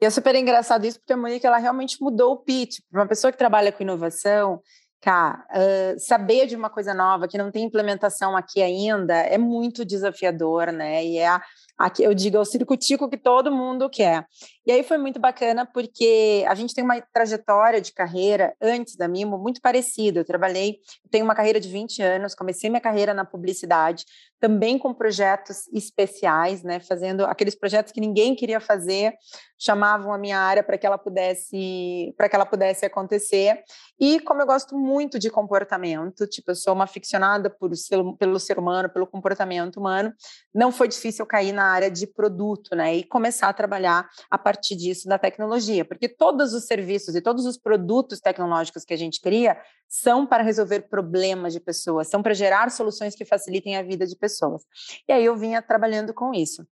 E 0.00 0.04
é 0.04 0.10
super 0.10 0.34
engraçado 0.34 0.84
isso, 0.84 0.98
porque 0.98 1.12
a 1.12 1.16
Monique 1.16 1.46
ela 1.46 1.56
realmente 1.58 1.96
mudou 2.00 2.32
o 2.32 2.36
pitch. 2.36 2.80
Para 2.90 3.00
uma 3.00 3.08
pessoa 3.08 3.32
que 3.32 3.38
trabalha 3.38 3.72
com 3.72 3.82
inovação, 3.82 4.60
cá, 5.00 5.46
uh, 5.50 5.98
saber 5.98 6.46
de 6.46 6.56
uma 6.56 6.68
coisa 6.68 6.92
nova 6.92 7.28
que 7.28 7.38
não 7.38 7.50
tem 7.50 7.64
implementação 7.64 8.36
aqui 8.36 8.62
ainda 8.62 9.14
é 9.14 9.38
muito 9.38 9.84
desafiador, 9.84 10.72
né? 10.72 11.04
E 11.04 11.18
é 11.18 11.28
a, 11.28 11.42
aqui 11.78 12.02
eu 12.02 12.14
digo, 12.14 12.36
é 12.36 12.40
o 12.40 12.44
circuitico 12.44 13.08
que 13.08 13.16
todo 13.16 13.52
mundo 13.52 13.88
quer. 13.90 14.26
E 14.66 14.72
aí 14.72 14.82
foi 14.82 14.98
muito 14.98 15.20
bacana 15.20 15.66
porque 15.66 16.44
a 16.48 16.54
gente 16.54 16.74
tem 16.74 16.82
uma 16.82 17.00
trajetória 17.00 17.80
de 17.80 17.92
carreira 17.92 18.54
antes 18.60 18.96
da 18.96 19.06
Mimo 19.06 19.38
muito 19.38 19.60
parecida. 19.60 20.20
Eu 20.20 20.24
trabalhei, 20.24 20.78
tenho 21.10 21.24
uma 21.24 21.34
carreira 21.34 21.60
de 21.60 21.68
20 21.68 22.02
anos, 22.02 22.34
comecei 22.34 22.70
minha 22.70 22.80
carreira 22.80 23.14
na 23.14 23.24
publicidade, 23.24 24.04
também 24.40 24.78
com 24.78 24.92
projetos 24.92 25.66
especiais, 25.72 26.62
né, 26.62 26.80
fazendo 26.80 27.24
aqueles 27.24 27.54
projetos 27.54 27.92
que 27.92 28.00
ninguém 28.00 28.34
queria 28.34 28.60
fazer, 28.60 29.14
chamavam 29.58 30.12
a 30.12 30.18
minha 30.18 30.38
área 30.38 30.62
para 30.62 30.76
que 30.76 30.86
ela 30.86 30.98
pudesse, 30.98 32.14
para 32.16 32.28
que 32.28 32.36
ela 32.36 32.44
pudesse 32.44 32.84
acontecer. 32.84 33.62
E 33.98 34.20
como 34.20 34.42
eu 34.42 34.46
gosto 34.46 34.76
muito 34.76 35.18
de 35.18 35.30
comportamento, 35.30 36.26
tipo, 36.26 36.50
eu 36.50 36.54
sou 36.54 36.74
uma 36.74 36.84
aficionada 36.84 37.48
por 37.48 37.70
pelo 38.18 38.38
ser 38.38 38.58
humano, 38.58 38.90
pelo 38.90 39.06
comportamento 39.06 39.78
humano, 39.78 40.12
não 40.54 40.70
foi 40.70 40.88
difícil 40.88 41.24
cair 41.24 41.52
na 41.52 41.65
área 41.66 41.90
de 41.90 42.06
produto, 42.06 42.74
né, 42.74 42.96
e 42.96 43.04
começar 43.04 43.48
a 43.48 43.52
trabalhar 43.52 44.08
a 44.30 44.38
partir 44.38 44.76
disso 44.76 45.08
da 45.08 45.18
tecnologia, 45.18 45.84
porque 45.84 46.08
todos 46.08 46.52
os 46.52 46.66
serviços 46.66 47.14
e 47.14 47.20
todos 47.20 47.46
os 47.46 47.56
produtos 47.56 48.20
tecnológicos 48.20 48.84
que 48.84 48.94
a 48.94 48.96
gente 48.96 49.20
cria 49.20 49.56
são 49.88 50.26
para 50.26 50.42
resolver 50.42 50.88
problemas 50.88 51.52
de 51.52 51.60
pessoas, 51.60 52.08
são 52.08 52.22
para 52.22 52.34
gerar 52.34 52.70
soluções 52.70 53.14
que 53.14 53.24
facilitem 53.24 53.76
a 53.76 53.82
vida 53.82 54.06
de 54.06 54.16
pessoas. 54.16 54.62
E 55.08 55.12
aí 55.12 55.24
eu 55.24 55.36
vinha 55.36 55.62
trabalhando 55.62 56.12
com 56.12 56.34
isso. 56.34 56.66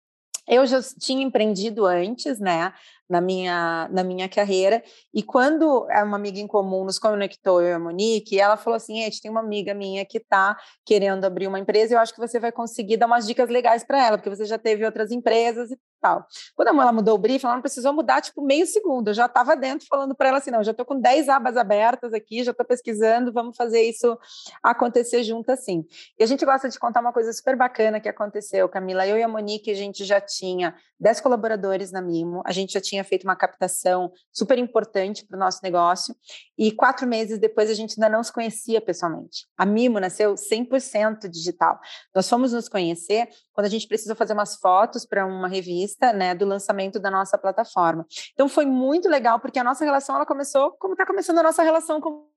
Eu 0.49 0.67
já 0.67 0.81
tinha 0.83 1.23
empreendido 1.23 1.87
antes, 1.87 2.41
né, 2.41 2.73
na 3.11 3.21
minha, 3.21 3.89
na 3.91 4.05
minha 4.05 4.29
carreira, 4.29 4.83
e 5.13 5.23
quando 5.23 5.87
uma 6.05 6.17
amiga 6.17 6.39
em 6.39 6.47
comum 6.47 6.85
nos 6.85 6.99
conectou, 6.99 7.61
eu 7.61 7.69
e 7.69 7.73
a 7.73 7.79
Monique, 7.79 8.39
ela 8.39 8.57
falou 8.57 8.77
assim, 8.77 9.03
gente, 9.03 9.21
tem 9.21 9.31
uma 9.31 9.41
amiga 9.41 9.75
minha 9.75 10.05
que 10.07 10.19
está 10.19 10.57
querendo 10.85 11.25
abrir 11.25 11.49
uma 11.49 11.59
empresa, 11.59 11.93
e 11.93 11.97
eu 11.97 12.01
acho 12.01 12.15
que 12.15 12.21
você 12.21 12.39
vai 12.39 12.53
conseguir 12.53 12.97
dar 12.97 13.07
umas 13.07 13.27
dicas 13.27 13.51
legais 13.51 13.83
para 13.83 14.07
ela, 14.07 14.17
porque 14.17 14.31
você 14.31 14.45
já 14.45 14.57
teve 14.57 14.85
outras 14.85 15.11
empresas 15.11 15.71
e 15.71 15.79
tal. 16.01 16.27
Quando 16.57 16.69
ela 16.69 16.93
mudou 16.93 17.15
o 17.15 17.19
brief, 17.19 17.45
ela 17.45 17.55
não 17.55 17.61
precisou 17.61 17.93
mudar, 17.93 18.21
tipo, 18.23 18.43
meio 18.43 18.67
segundo. 18.67 19.09
Eu 19.09 19.15
já 19.15 19.27
estava 19.27 19.55
dentro 19.55 19.87
falando 19.89 20.15
para 20.15 20.29
ela 20.29 20.39
assim: 20.39 20.51
não, 20.51 20.65
já 20.65 20.71
estou 20.71 20.87
com 20.87 20.99
10 20.99 21.29
abas 21.29 21.57
abertas 21.57 22.13
aqui, 22.15 22.43
já 22.43 22.51
estou 22.53 22.67
pesquisando, 22.67 23.33
vamos 23.33 23.57
fazer 23.57 23.83
isso 23.83 24.19
acontecer 24.63 25.23
junto 25.23 25.53
assim. 25.53 25.85
E 26.19 26.25
a 26.25 26.27
gente 26.27 26.45
gosta 26.45 26.69
de 26.69 26.79
contar 26.79 27.01
uma 27.01 27.13
coisa 27.13 27.33
super 27.33 27.57
bacana 27.57 28.01
que 28.01 28.09
aconteceu, 28.09 28.69
Camila. 28.69 29.07
Eu 29.07 29.19
e 29.19 29.23
a 29.23 29.29
Monique, 29.29 29.71
a 29.71 29.75
gente 29.75 30.05
já 30.05 30.21
tinha 30.21 30.75
10 30.99 31.21
colaboradores 31.21 31.93
na 31.93 32.01
Mimo, 32.01 32.43
a 32.45 32.53
gente 32.53 32.73
já 32.73 32.81
tinha 32.81 33.00
feito 33.05 33.25
uma 33.25 33.37
captação 33.37 34.13
super 34.33 34.59
importante 34.59 35.27
para 35.27 35.37
o 35.37 35.41
nosso 35.41 35.61
negócio, 35.63 36.15
e 36.59 36.73
quatro 36.73 37.07
meses 37.07 37.39
depois 37.39 37.71
a 37.71 37.75
gente 37.75 37.95
ainda 37.99 38.09
não 38.09 38.23
se 38.23 38.33
conhecia 38.33 38.81
pessoalmente. 38.81 39.47
A 39.57 39.67
Mimo 39.67 39.99
nasceu 39.99 40.35
100% 40.35 41.29
digital. 41.29 41.79
Nós 42.15 42.29
fomos 42.29 42.53
nos 42.53 42.69
conhecer 42.69 43.29
quando 43.53 43.67
a 43.67 43.71
gente 43.71 43.87
precisou 43.87 44.17
fazer 44.17 44.33
umas 44.33 44.57
fotos 44.57 45.05
para 45.05 45.27
uma 45.27 45.49
revista, 45.49 46.13
né, 46.13 46.35
do 46.35 46.47
lançamento 46.47 46.99
da 46.99 47.11
nossa 47.11 47.37
plataforma. 47.37 48.07
Então 48.33 48.49
foi 48.49 48.65
muito 48.65 49.09
legal 49.09 49.41
porque 49.41 49.59
a 49.59 49.65
nossa 49.65 49.85
relação 49.85 50.17
ela 50.17 50.27
começou 50.27 50.73
como 50.73 50.95
está 50.95 51.05
começando 51.05 51.39
a 51.39 51.43
nossa 51.43 51.63
relação 51.63 52.01
com 52.01 52.30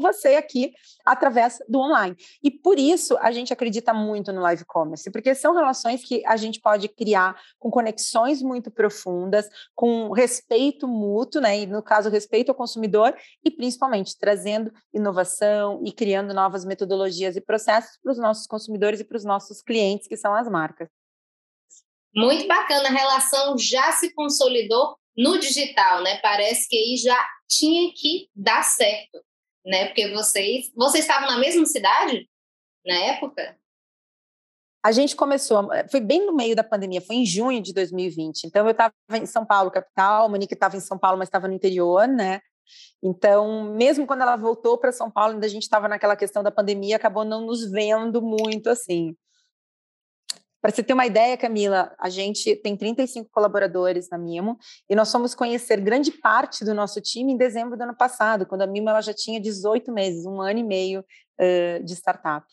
você 0.00 0.36
aqui 0.36 0.72
através 1.04 1.58
do 1.68 1.78
online. 1.78 2.16
E 2.42 2.50
por 2.50 2.78
isso 2.78 3.16
a 3.20 3.30
gente 3.30 3.52
acredita 3.52 3.92
muito 3.92 4.32
no 4.32 4.40
live 4.40 4.64
commerce, 4.64 5.10
porque 5.10 5.34
são 5.34 5.54
relações 5.54 6.02
que 6.02 6.24
a 6.26 6.36
gente 6.36 6.60
pode 6.60 6.88
criar 6.88 7.40
com 7.58 7.70
conexões 7.70 8.42
muito 8.42 8.70
profundas, 8.70 9.48
com 9.74 10.10
respeito 10.12 10.88
mútuo, 10.88 11.40
né? 11.40 11.60
E 11.60 11.66
no 11.66 11.82
caso, 11.82 12.10
respeito 12.10 12.50
ao 12.50 12.54
consumidor 12.54 13.16
e 13.44 13.50
principalmente 13.50 14.18
trazendo 14.18 14.72
inovação 14.92 15.80
e 15.84 15.92
criando 15.92 16.34
novas 16.34 16.64
metodologias 16.64 17.36
e 17.36 17.40
processos 17.40 17.98
para 18.02 18.12
os 18.12 18.18
nossos 18.18 18.46
consumidores 18.46 19.00
e 19.00 19.04
para 19.04 19.16
os 19.16 19.24
nossos 19.24 19.62
clientes, 19.62 20.06
que 20.06 20.16
são 20.16 20.34
as 20.34 20.48
marcas. 20.48 20.88
Muito 22.14 22.46
bacana, 22.48 22.88
a 22.88 22.92
relação 22.92 23.56
já 23.56 23.92
se 23.92 24.12
consolidou 24.14 24.96
no 25.16 25.38
digital, 25.38 26.02
né? 26.02 26.18
Parece 26.20 26.68
que 26.68 26.76
aí 26.76 26.96
já 26.96 27.28
tinha 27.48 27.92
que 27.94 28.28
dar 28.34 28.62
certo 28.62 29.20
né? 29.70 29.86
Porque 29.86 30.12
vocês, 30.12 30.72
vocês 30.74 31.04
estavam 31.04 31.30
na 31.30 31.38
mesma 31.38 31.64
cidade 31.64 32.28
na 32.84 32.94
época? 32.94 33.56
A 34.84 34.92
gente 34.92 35.14
começou, 35.14 35.68
foi 35.90 36.00
bem 36.00 36.26
no 36.26 36.34
meio 36.34 36.56
da 36.56 36.64
pandemia, 36.64 37.00
foi 37.00 37.16
em 37.16 37.26
junho 37.26 37.62
de 37.62 37.72
2020. 37.72 38.44
Então, 38.44 38.64
eu 38.66 38.72
estava 38.72 38.92
em 39.12 39.26
São 39.26 39.44
Paulo, 39.44 39.70
capital, 39.70 40.24
a 40.24 40.28
Monique 40.28 40.54
estava 40.54 40.76
em 40.76 40.80
São 40.80 40.98
Paulo, 40.98 41.18
mas 41.18 41.28
estava 41.28 41.46
no 41.46 41.54
interior, 41.54 42.08
né? 42.08 42.40
Então, 43.02 43.74
mesmo 43.74 44.06
quando 44.06 44.22
ela 44.22 44.36
voltou 44.36 44.78
para 44.78 44.90
São 44.90 45.10
Paulo, 45.10 45.34
ainda 45.34 45.46
a 45.46 45.50
gente 45.50 45.62
estava 45.62 45.86
naquela 45.86 46.16
questão 46.16 46.42
da 46.42 46.50
pandemia, 46.50 46.96
acabou 46.96 47.24
não 47.24 47.42
nos 47.42 47.70
vendo 47.70 48.22
muito 48.22 48.70
assim. 48.70 49.14
Para 50.60 50.70
você 50.70 50.82
ter 50.82 50.92
uma 50.92 51.06
ideia, 51.06 51.36
Camila, 51.36 51.94
a 51.98 52.10
gente 52.10 52.54
tem 52.56 52.76
35 52.76 53.30
colaboradores 53.30 54.10
na 54.10 54.18
Mimo 54.18 54.58
e 54.88 54.94
nós 54.94 55.10
fomos 55.10 55.34
conhecer 55.34 55.80
grande 55.80 56.10
parte 56.10 56.64
do 56.64 56.74
nosso 56.74 57.00
time 57.00 57.32
em 57.32 57.36
dezembro 57.36 57.76
do 57.76 57.82
ano 57.82 57.96
passado, 57.96 58.46
quando 58.46 58.62
a 58.62 58.66
Mimo 58.66 58.90
ela 58.90 59.00
já 59.00 59.14
tinha 59.14 59.40
18 59.40 59.90
meses, 59.90 60.26
um 60.26 60.40
ano 60.40 60.58
e 60.58 60.64
meio 60.64 61.00
uh, 61.00 61.82
de 61.82 61.94
startup. 61.94 62.46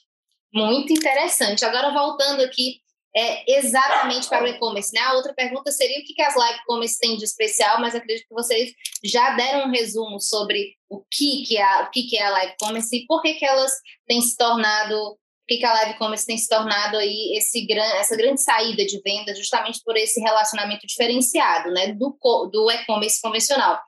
Muito 0.54 0.94
interessante. 0.94 1.66
Agora, 1.66 1.92
voltando 1.94 2.42
aqui 2.44 2.82
é, 3.18 3.58
exatamente 3.58 4.30
para 4.30 4.44
o 4.44 4.48
e-commerce. 4.48 4.94
Né? 4.94 5.00
A 5.02 5.14
outra 5.14 5.34
pergunta 5.34 5.72
seria 5.72 6.00
o 6.00 6.04
que, 6.04 6.14
que 6.14 6.22
as 6.22 6.36
live 6.36 6.60
commerce 6.66 7.00
têm 7.00 7.18
de 7.18 7.26
especial, 7.26 7.82
mas 7.82 7.96
acredito 7.96 8.28
que 8.28 8.34
vocês 8.34 8.72
já 9.04 9.36
deram 9.36 9.68
um 9.68 9.72
resumo 9.72 10.20
sobre 10.20 10.76
o 10.88 11.04
que, 11.12 11.44
que, 11.44 11.58
é, 11.58 11.82
o 11.82 11.90
que, 11.90 12.04
que 12.04 12.16
é 12.18 12.26
a 12.26 12.30
live 12.30 12.54
commerce 12.60 12.96
e 12.96 13.06
por 13.08 13.22
que, 13.22 13.34
que 13.34 13.46
elas 13.46 13.72
têm 14.08 14.22
se 14.22 14.38
tornado, 14.38 15.18
que, 15.48 15.64
a 15.64 15.74
live 15.74 15.98
commerce 15.98 16.26
tem 16.26 16.38
se 16.38 16.48
tornado 16.48 16.98
aí 16.98 17.36
esse 17.38 17.66
gran, 17.66 17.86
essa 18.00 18.16
grande 18.16 18.42
saída 18.42 18.86
de 18.86 19.02
venda, 19.02 19.34
justamente 19.36 19.82
por 19.84 19.96
esse 19.96 20.20
relacionamento 20.20 20.86
diferenciado 20.86 21.72
né, 21.72 21.94
do, 21.94 22.18
do 22.52 22.72
e-commerce 22.72 23.22
convencional. 23.22 23.80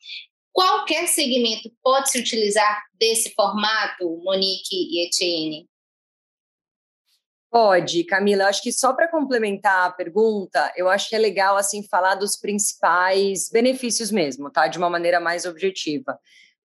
Qualquer 0.51 1.07
segmento 1.07 1.71
pode 1.83 2.09
se 2.09 2.19
utilizar 2.19 2.81
desse 2.99 3.33
formato, 3.33 4.19
Monique 4.23 4.75
e 4.75 5.05
Etienne? 5.05 5.69
Pode, 7.51 8.03
Camila. 8.03 8.45
Acho 8.45 8.61
que 8.61 8.71
só 8.71 8.93
para 8.93 9.09
complementar 9.09 9.87
a 9.87 9.91
pergunta, 9.91 10.71
eu 10.75 10.87
acho 10.87 11.09
que 11.09 11.15
é 11.15 11.19
legal 11.19 11.57
assim 11.57 11.81
falar 11.87 12.15
dos 12.15 12.37
principais 12.37 13.49
benefícios 13.51 14.11
mesmo, 14.11 14.51
tá? 14.51 14.67
De 14.67 14.77
uma 14.77 14.89
maneira 14.89 15.19
mais 15.19 15.45
objetiva. 15.45 16.19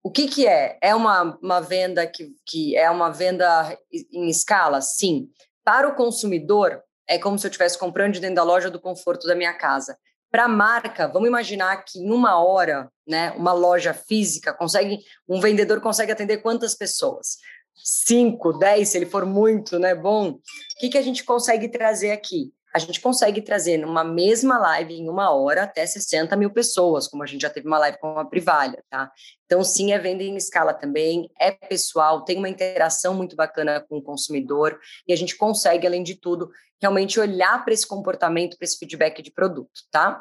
O 0.07 0.11
que, 0.11 0.29
que 0.29 0.47
é? 0.47 0.77
É 0.83 0.95
uma, 0.95 1.38
uma 1.43 1.61
venda 1.61 2.07
que, 2.07 2.37
que 2.45 2.77
é 2.77 2.90
uma 2.90 3.11
venda 3.11 3.75
em 4.12 4.29
escala? 4.29 4.83
Sim. 4.83 5.31
Para 5.64 5.88
o 5.88 5.95
consumidor, 5.95 6.83
é 7.09 7.19
como 7.19 7.38
se 7.38 7.47
eu 7.47 7.49
estivesse 7.49 7.79
comprando 7.79 8.21
dentro 8.21 8.37
da 8.37 8.43
loja 8.43 8.71
do 8.71 8.79
conforto 8.79 9.27
da 9.27 9.35
minha 9.35 9.55
casa. 9.55 9.97
Para 10.31 10.45
a 10.45 10.49
marca, 10.49 11.09
vamos 11.09 11.27
imaginar 11.27 11.85
que 11.85 12.01
em 12.01 12.11
uma 12.11 12.45
hora, 12.45 12.93
né, 13.09 13.31
uma 13.33 13.55
loja 13.55 13.95
física 13.95 14.53
consegue, 14.53 14.99
um 15.27 15.40
vendedor 15.40 15.81
consegue 15.81 16.12
atender 16.12 16.38
quantas 16.38 16.75
pessoas? 16.75 17.38
5, 17.75 18.59
10, 18.59 18.87
se 18.87 18.99
ele 18.99 19.07
for 19.07 19.25
muito 19.25 19.79
né, 19.79 19.95
bom, 19.95 20.33
o 20.33 20.40
que, 20.81 20.90
que 20.90 20.99
a 20.99 21.03
gente 21.03 21.25
consegue 21.25 21.67
trazer 21.69 22.11
aqui? 22.11 22.53
A 22.74 22.78
gente 22.80 23.00
consegue 23.00 23.40
trazer 23.40 23.76
numa 23.76 24.02
mesma 24.02 24.58
live, 24.58 24.94
em 24.94 25.08
uma 25.08 25.30
hora, 25.30 25.62
até 25.62 25.87
60 25.87 26.34
mil 26.34 26.50
pessoas, 26.50 27.06
como 27.06 27.22
a 27.22 27.26
gente 27.26 27.42
já 27.42 27.50
teve 27.50 27.68
uma 27.68 27.78
live 27.78 27.98
com 27.98 28.18
a 28.18 28.24
Privalha, 28.24 28.82
tá? 28.90 29.12
Então, 29.46 29.62
sim, 29.62 29.92
é 29.92 29.98
venda 29.98 30.24
em 30.24 30.34
escala 30.34 30.74
também, 30.74 31.30
é 31.38 31.52
pessoal, 31.52 32.24
tem 32.24 32.37
uma 32.37 32.48
interação 32.48 33.14
muito 33.14 33.37
bacana 33.37 33.80
com 33.80 33.98
o 33.98 34.02
consumidor, 34.02 34.76
e 35.06 35.12
a 35.12 35.16
gente 35.16 35.37
consegue, 35.37 35.87
além 35.87 36.02
de 36.02 36.16
tudo, 36.16 36.50
realmente 36.82 37.20
olhar 37.20 37.64
para 37.64 37.72
esse 37.72 37.87
comportamento, 37.87 38.56
para 38.58 38.64
esse 38.64 38.76
feedback 38.76 39.22
de 39.22 39.30
produto, 39.30 39.82
tá? 39.92 40.20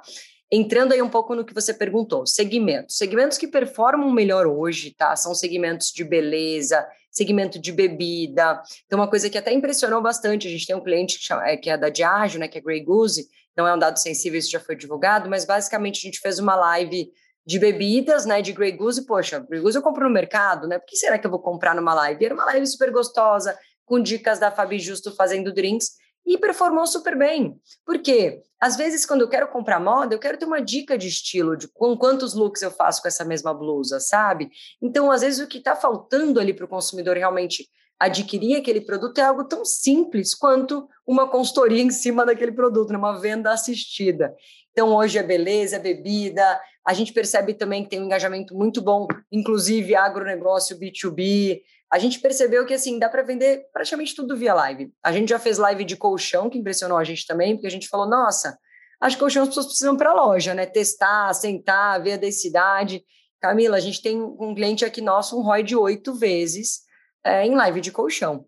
Entrando 0.51 0.93
aí 0.93 1.01
um 1.01 1.09
pouco 1.09 1.33
no 1.33 1.43
que 1.43 1.55
você 1.55 1.73
perguntou, 1.73 2.27
segmentos. 2.27 2.97
Segmentos 2.97 3.39
que 3.39 3.47
performam 3.47 4.11
melhor 4.11 4.45
hoje, 4.45 4.93
tá? 4.95 5.15
São 5.15 5.33
segmentos 5.33 5.87
de 5.87 6.03
beleza, 6.03 6.87
segmento 7.13 7.59
de 7.59 7.71
bebida. 7.71 8.61
Então, 8.85 8.99
uma 8.99 9.07
coisa 9.07 9.29
que 9.29 9.37
até 9.37 9.53
impressionou 9.53 10.01
bastante, 10.01 10.47
a 10.47 10.51
gente 10.51 10.65
tem 10.65 10.75
um 10.75 10.83
cliente 10.83 11.19
que, 11.19 11.25
chama, 11.25 11.47
é, 11.47 11.55
que 11.55 11.69
é 11.69 11.77
da 11.77 11.89
Diageo, 11.89 12.39
né, 12.39 12.47
que 12.47 12.57
é 12.57 12.61
Grey 12.61 12.83
Goose, 12.83 13.27
não 13.55 13.67
é 13.67 13.73
um 13.73 13.77
dado 13.77 13.99
sensível, 13.99 14.39
isso 14.39 14.49
já 14.49 14.59
foi 14.59 14.75
divulgado, 14.75 15.29
mas 15.29 15.45
basicamente 15.45 15.99
a 15.99 16.09
gente 16.09 16.19
fez 16.19 16.39
uma 16.39 16.55
live 16.55 17.07
de 17.45 17.59
bebidas, 17.59 18.25
né, 18.25 18.41
de 18.41 18.51
Grey 18.51 18.71
Goose, 18.71 19.05
poxa, 19.05 19.39
Grey 19.47 19.61
Goose 19.61 19.77
eu 19.77 19.83
compro 19.83 20.05
no 20.05 20.13
mercado, 20.13 20.67
né, 20.67 20.79
por 20.79 20.87
que 20.87 20.97
será 20.97 21.19
que 21.19 21.27
eu 21.27 21.31
vou 21.31 21.39
comprar 21.39 21.75
numa 21.75 21.93
live? 21.93 22.25
Era 22.25 22.33
uma 22.33 22.45
live 22.45 22.65
super 22.65 22.91
gostosa, 22.91 23.55
com 23.85 24.01
dicas 24.01 24.39
da 24.39 24.49
Fabi 24.49 24.79
Justo 24.79 25.15
fazendo 25.15 25.53
drinks, 25.53 25.91
e 26.25 26.37
performou 26.37 26.87
super 26.87 27.17
bem. 27.17 27.59
Por 27.85 27.99
quê? 27.99 28.41
Às 28.59 28.77
vezes, 28.77 29.05
quando 29.05 29.21
eu 29.21 29.29
quero 29.29 29.49
comprar 29.49 29.79
moda, 29.79 30.15
eu 30.15 30.19
quero 30.19 30.37
ter 30.37 30.45
uma 30.45 30.61
dica 30.61 30.97
de 30.97 31.07
estilo, 31.07 31.57
de 31.57 31.67
com 31.67 31.97
quantos 31.97 32.33
looks 32.33 32.61
eu 32.61 32.71
faço 32.71 33.01
com 33.01 33.07
essa 33.07 33.25
mesma 33.25 33.53
blusa, 33.53 33.99
sabe? 33.99 34.49
Então, 34.81 35.11
às 35.11 35.21
vezes, 35.21 35.43
o 35.43 35.47
que 35.47 35.57
está 35.57 35.75
faltando 35.75 36.39
ali 36.39 36.53
para 36.53 36.65
o 36.65 36.69
consumidor 36.69 37.17
realmente 37.17 37.67
adquirir 37.99 38.57
aquele 38.57 38.81
produto 38.81 39.17
é 39.17 39.21
algo 39.21 39.43
tão 39.43 39.63
simples 39.65 40.33
quanto 40.33 40.87
uma 41.05 41.29
consultoria 41.29 41.81
em 41.81 41.89
cima 41.89 42.25
daquele 42.25 42.51
produto, 42.51 42.91
né? 42.91 42.97
uma 42.97 43.19
venda 43.19 43.51
assistida. 43.51 44.33
Então, 44.71 44.95
hoje 44.95 45.17
é 45.17 45.23
beleza, 45.23 45.75
é 45.75 45.79
bebida. 45.79 46.59
A 46.85 46.93
gente 46.93 47.13
percebe 47.13 47.53
também 47.53 47.83
que 47.83 47.89
tem 47.89 48.01
um 48.01 48.05
engajamento 48.05 48.55
muito 48.55 48.81
bom, 48.81 49.07
inclusive 49.31 49.95
agronegócio 49.95 50.77
B2B, 50.79 51.61
a 51.93 51.99
gente 51.99 52.19
percebeu 52.19 52.65
que 52.65 52.73
assim 52.73 52.97
dá 52.97 53.07
para 53.07 53.21
vender 53.21 53.67
praticamente 53.71 54.15
tudo 54.15 54.35
via 54.35 54.51
live. 54.55 54.91
A 55.03 55.11
gente 55.11 55.29
já 55.29 55.37
fez 55.37 55.59
live 55.59 55.85
de 55.85 55.95
colchão, 55.95 56.49
que 56.49 56.57
impressionou 56.57 56.97
a 56.97 57.03
gente 57.03 57.27
também, 57.27 57.53
porque 57.53 57.67
a 57.67 57.69
gente 57.69 57.87
falou: 57.87 58.09
nossa, 58.09 58.57
acho 58.99 59.15
que 59.15 59.19
colchão 59.19 59.43
as 59.43 59.49
pessoas 59.49 59.67
precisam 59.67 59.95
para 59.95 60.09
a 60.09 60.13
loja, 60.13 60.55
né? 60.55 60.65
Testar, 60.65 61.31
sentar, 61.35 62.01
ver 62.01 62.13
a 62.13 62.17
densidade. 62.17 63.05
Camila, 63.39 63.77
a 63.77 63.79
gente 63.79 64.01
tem 64.01 64.19
um 64.19 64.55
cliente 64.55 64.83
aqui 64.83 65.01
nosso, 65.01 65.37
um 65.37 65.43
ROI 65.43 65.61
de 65.61 65.75
oito 65.75 66.15
vezes 66.15 66.79
é, 67.23 67.45
em 67.45 67.53
live 67.53 67.79
de 67.79 67.91
colchão. 67.91 68.43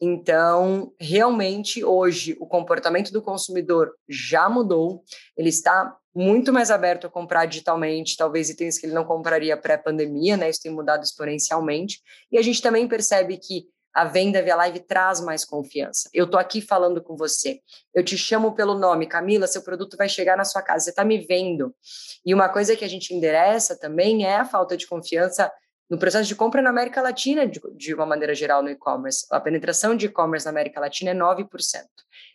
Então, 0.00 0.92
realmente, 0.98 1.84
hoje, 1.84 2.36
o 2.40 2.46
comportamento 2.46 3.12
do 3.12 3.20
consumidor 3.20 3.92
já 4.08 4.48
mudou, 4.48 5.02
ele 5.36 5.50
está 5.50 5.94
muito 6.14 6.52
mais 6.52 6.70
aberto 6.70 7.06
a 7.06 7.10
comprar 7.10 7.46
digitalmente, 7.46 8.16
talvez 8.16 8.48
itens 8.48 8.78
que 8.78 8.86
ele 8.86 8.94
não 8.94 9.04
compraria 9.04 9.56
pré-pandemia, 9.56 10.36
né? 10.36 10.48
Isso 10.48 10.62
tem 10.62 10.72
mudado 10.72 11.02
exponencialmente. 11.02 12.00
E 12.32 12.38
a 12.38 12.42
gente 12.42 12.62
também 12.62 12.88
percebe 12.88 13.36
que 13.36 13.66
a 13.92 14.04
venda 14.04 14.40
via 14.42 14.56
live 14.56 14.80
traz 14.80 15.20
mais 15.20 15.44
confiança. 15.44 16.08
Eu 16.14 16.24
estou 16.24 16.38
aqui 16.38 16.60
falando 16.60 17.02
com 17.02 17.16
você, 17.16 17.60
eu 17.94 18.04
te 18.04 18.16
chamo 18.16 18.54
pelo 18.54 18.74
nome, 18.74 19.06
Camila, 19.06 19.46
seu 19.46 19.62
produto 19.62 19.96
vai 19.96 20.08
chegar 20.08 20.36
na 20.36 20.44
sua 20.44 20.62
casa, 20.62 20.84
você 20.84 20.90
está 20.90 21.04
me 21.04 21.18
vendo. 21.18 21.74
E 22.24 22.32
uma 22.32 22.48
coisa 22.48 22.76
que 22.76 22.84
a 22.84 22.88
gente 22.88 23.12
endereça 23.12 23.76
também 23.76 24.24
é 24.24 24.36
a 24.36 24.44
falta 24.44 24.76
de 24.76 24.86
confiança 24.86 25.50
no 25.90 25.98
processo 25.98 26.28
de 26.28 26.36
compra 26.36 26.62
na 26.62 26.70
América 26.70 27.02
Latina, 27.02 27.46
de, 27.46 27.60
de 27.76 27.92
uma 27.92 28.06
maneira 28.06 28.34
geral, 28.34 28.62
no 28.62 28.70
e-commerce. 28.70 29.26
A 29.30 29.40
penetração 29.40 29.96
de 29.96 30.06
e-commerce 30.06 30.46
na 30.46 30.50
América 30.50 30.80
Latina 30.80 31.10
é 31.10 31.14
9% 31.14 31.48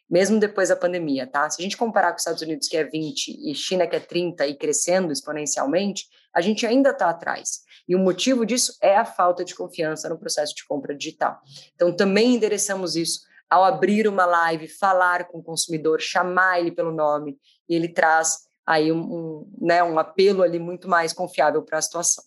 mesmo 0.09 0.39
depois 0.39 0.69
da 0.69 0.75
pandemia, 0.75 1.25
tá? 1.25 1.49
Se 1.49 1.61
a 1.61 1.63
gente 1.63 1.77
comparar 1.77 2.11
com 2.11 2.17
os 2.17 2.21
Estados 2.21 2.41
Unidos, 2.41 2.67
que 2.67 2.77
é 2.77 2.83
20, 2.83 3.49
e 3.49 3.55
China, 3.55 3.87
que 3.87 3.95
é 3.95 3.99
30 3.99 4.45
e 4.47 4.55
crescendo 4.55 5.11
exponencialmente, 5.11 6.05
a 6.33 6.41
gente 6.41 6.65
ainda 6.65 6.91
está 6.91 7.09
atrás. 7.09 7.61
E 7.87 7.95
o 7.95 7.99
motivo 7.99 8.45
disso 8.45 8.77
é 8.81 8.95
a 8.95 9.05
falta 9.05 9.43
de 9.43 9.55
confiança 9.55 10.09
no 10.09 10.17
processo 10.17 10.53
de 10.55 10.65
compra 10.65 10.95
digital. 10.95 11.39
Então, 11.73 11.95
também 11.95 12.35
endereçamos 12.35 12.95
isso 12.95 13.21
ao 13.49 13.63
abrir 13.63 14.07
uma 14.07 14.25
live, 14.25 14.67
falar 14.67 15.27
com 15.27 15.39
o 15.39 15.43
consumidor, 15.43 16.01
chamar 16.01 16.59
ele 16.59 16.71
pelo 16.71 16.91
nome, 16.91 17.37
e 17.69 17.75
ele 17.75 17.87
traz 17.87 18.45
aí 18.65 18.91
um, 18.91 18.99
um 18.99 19.51
né, 19.61 19.83
um 19.83 19.99
apelo 19.99 20.41
ali 20.41 20.57
muito 20.57 20.87
mais 20.87 21.13
confiável 21.13 21.61
para 21.61 21.77
a 21.77 21.81
situação. 21.81 22.23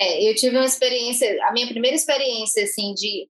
É, 0.00 0.30
eu 0.30 0.34
tive 0.34 0.56
uma 0.56 0.64
experiência, 0.64 1.38
a 1.46 1.52
minha 1.52 1.66
primeira 1.66 1.96
experiência, 1.96 2.62
assim, 2.62 2.94
de 2.94 3.28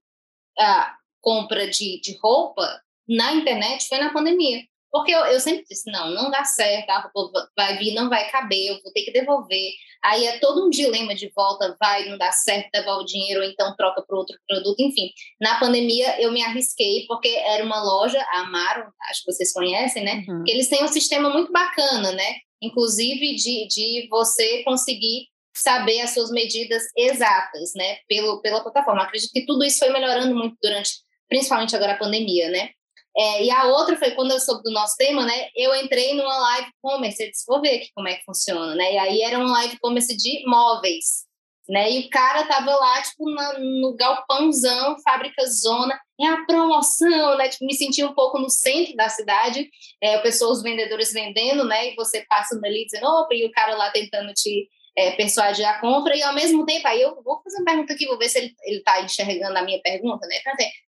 uh, 0.59 0.99
compra 1.21 1.69
de, 1.69 2.01
de 2.01 2.17
roupa 2.23 2.83
na 3.09 3.33
internet 3.33 3.89
foi 3.89 3.99
na 3.99 4.13
pandemia. 4.13 4.63
Porque 4.91 5.13
eu, 5.13 5.21
eu 5.27 5.41
sempre 5.41 5.65
disse, 5.69 5.91
não, 5.91 6.11
não 6.11 6.31
dá 6.31 6.45
certo, 6.45 6.89
a 6.91 7.11
roupa 7.15 7.49
vai 7.57 7.77
vir, 7.77 7.95
não 7.95 8.09
vai 8.09 8.31
caber, 8.31 8.69
eu 8.69 8.81
vou 8.83 8.93
ter 8.93 9.03
que 9.03 9.13
devolver. 9.13 9.73
Aí 10.03 10.27
é 10.27 10.39
todo 10.39 10.67
um 10.67 10.71
dilema 10.71 11.15
de 11.15 11.31
volta, 11.35 11.77
vai, 11.79 12.09
não 12.09 12.17
dá 12.17 12.33
certo, 12.33 12.71
devolve 12.73 13.03
o 13.03 13.07
dinheiro, 13.07 13.41
ou 13.41 13.47
então 13.47 13.75
troca 13.77 14.03
para 14.07 14.17
outro 14.17 14.37
produto, 14.47 14.81
enfim. 14.81 15.11
Na 15.41 15.59
pandemia 15.59 16.21
eu 16.21 16.33
me 16.33 16.43
arrisquei, 16.43 17.05
porque 17.07 17.29
era 17.29 17.65
uma 17.65 17.83
loja, 17.83 18.21
a 18.31 18.41
Amaro, 18.41 18.91
acho 19.11 19.25
que 19.25 19.33
vocês 19.33 19.53
conhecem, 19.53 20.05
né? 20.05 20.25
Uhum. 20.27 20.45
Que 20.45 20.53
eles 20.53 20.69
têm 20.69 20.83
um 20.83 20.89
sistema 20.89 21.29
muito 21.29 21.53
bacana, 21.53 22.13
né? 22.13 22.37
Inclusive 22.63 23.35
de, 23.35 23.69
de 23.69 24.09
você 24.09 24.63
conseguir 24.63 25.27
saber 25.61 26.01
as 26.01 26.15
suas 26.15 26.31
medidas 26.31 26.83
exatas, 26.97 27.73
né? 27.75 27.99
Pelo, 28.09 28.41
pela 28.41 28.63
plataforma. 28.63 29.03
Acredito 29.03 29.33
que 29.33 29.47
tudo 29.47 29.65
isso 29.65 29.79
foi 29.79 29.91
melhorando 29.91 30.35
muito 30.35 30.57
durante, 30.63 30.91
principalmente 31.29 31.75
agora 31.75 31.93
a 31.93 31.99
pandemia, 31.99 32.51
né? 32.51 32.71
É, 33.17 33.45
e 33.45 33.51
a 33.51 33.65
outra 33.65 33.97
foi 33.97 34.13
quando 34.13 34.31
eu 34.31 34.39
soube 34.39 34.63
do 34.63 34.71
nosso 34.71 34.95
tema, 34.97 35.25
né? 35.25 35.49
Eu 35.57 35.75
entrei 35.75 36.15
numa 36.15 36.39
live 36.39 36.71
commerce, 36.81 37.23
eu 37.23 37.31
disse, 37.31 37.45
vou 37.47 37.61
ver 37.61 37.77
aqui 37.77 37.89
como 37.95 38.07
é 38.07 38.15
que 38.15 38.25
funciona, 38.25 38.75
né? 38.77 38.93
E 38.95 38.99
aí 38.99 39.23
era 39.23 39.39
uma 39.39 39.51
live 39.53 39.79
commerce 39.81 40.17
de 40.17 40.45
móveis, 40.47 41.27
né? 41.69 41.91
E 41.91 42.07
o 42.07 42.11
cara 42.11 42.47
tava 42.47 42.71
lá, 42.71 43.03
tipo, 43.03 43.29
na, 43.31 43.59
no 43.59 43.97
galpãozão, 43.97 44.97
fábrica 45.03 45.45
zona, 45.47 45.99
é 46.21 46.27
a 46.27 46.45
promoção, 46.45 47.37
né? 47.37 47.49
Tipo, 47.49 47.67
me 47.67 47.75
senti 47.75 48.05
um 48.05 48.15
pouco 48.15 48.39
no 48.39 48.49
centro 48.49 48.95
da 48.95 49.09
cidade, 49.09 49.69
é, 50.01 50.19
pessoas, 50.19 50.59
os 50.59 50.63
vendedores 50.63 51.13
vendendo, 51.13 51.65
né? 51.65 51.91
E 51.91 51.97
você 51.97 52.25
passa 52.29 52.59
ali 52.63 52.85
dizendo, 52.85 53.07
opa, 53.07 53.35
e 53.35 53.45
o 53.45 53.51
cara 53.51 53.75
lá 53.75 53.91
tentando 53.91 54.33
te 54.33 54.69
é, 54.99 55.13
persuadir 55.13 55.65
a 55.65 55.79
compra, 55.79 56.17
e 56.17 56.23
ao 56.25 56.35
mesmo 56.35 56.67
tempo, 56.67 56.89
aí 56.89 57.01
eu 57.01 57.23
vou 57.23 57.41
fazer 57.41 57.59
uma 57.59 57.65
pergunta 57.67 57.93
aqui, 57.93 58.05
vou 58.05 58.19
ver 58.19 58.29
se 58.29 58.39
ele 58.39 58.79
está 58.79 59.01
enxergando 59.01 59.57
a 59.57 59.63
minha 59.63 59.81
pergunta, 59.81 60.27
né? 60.27 60.35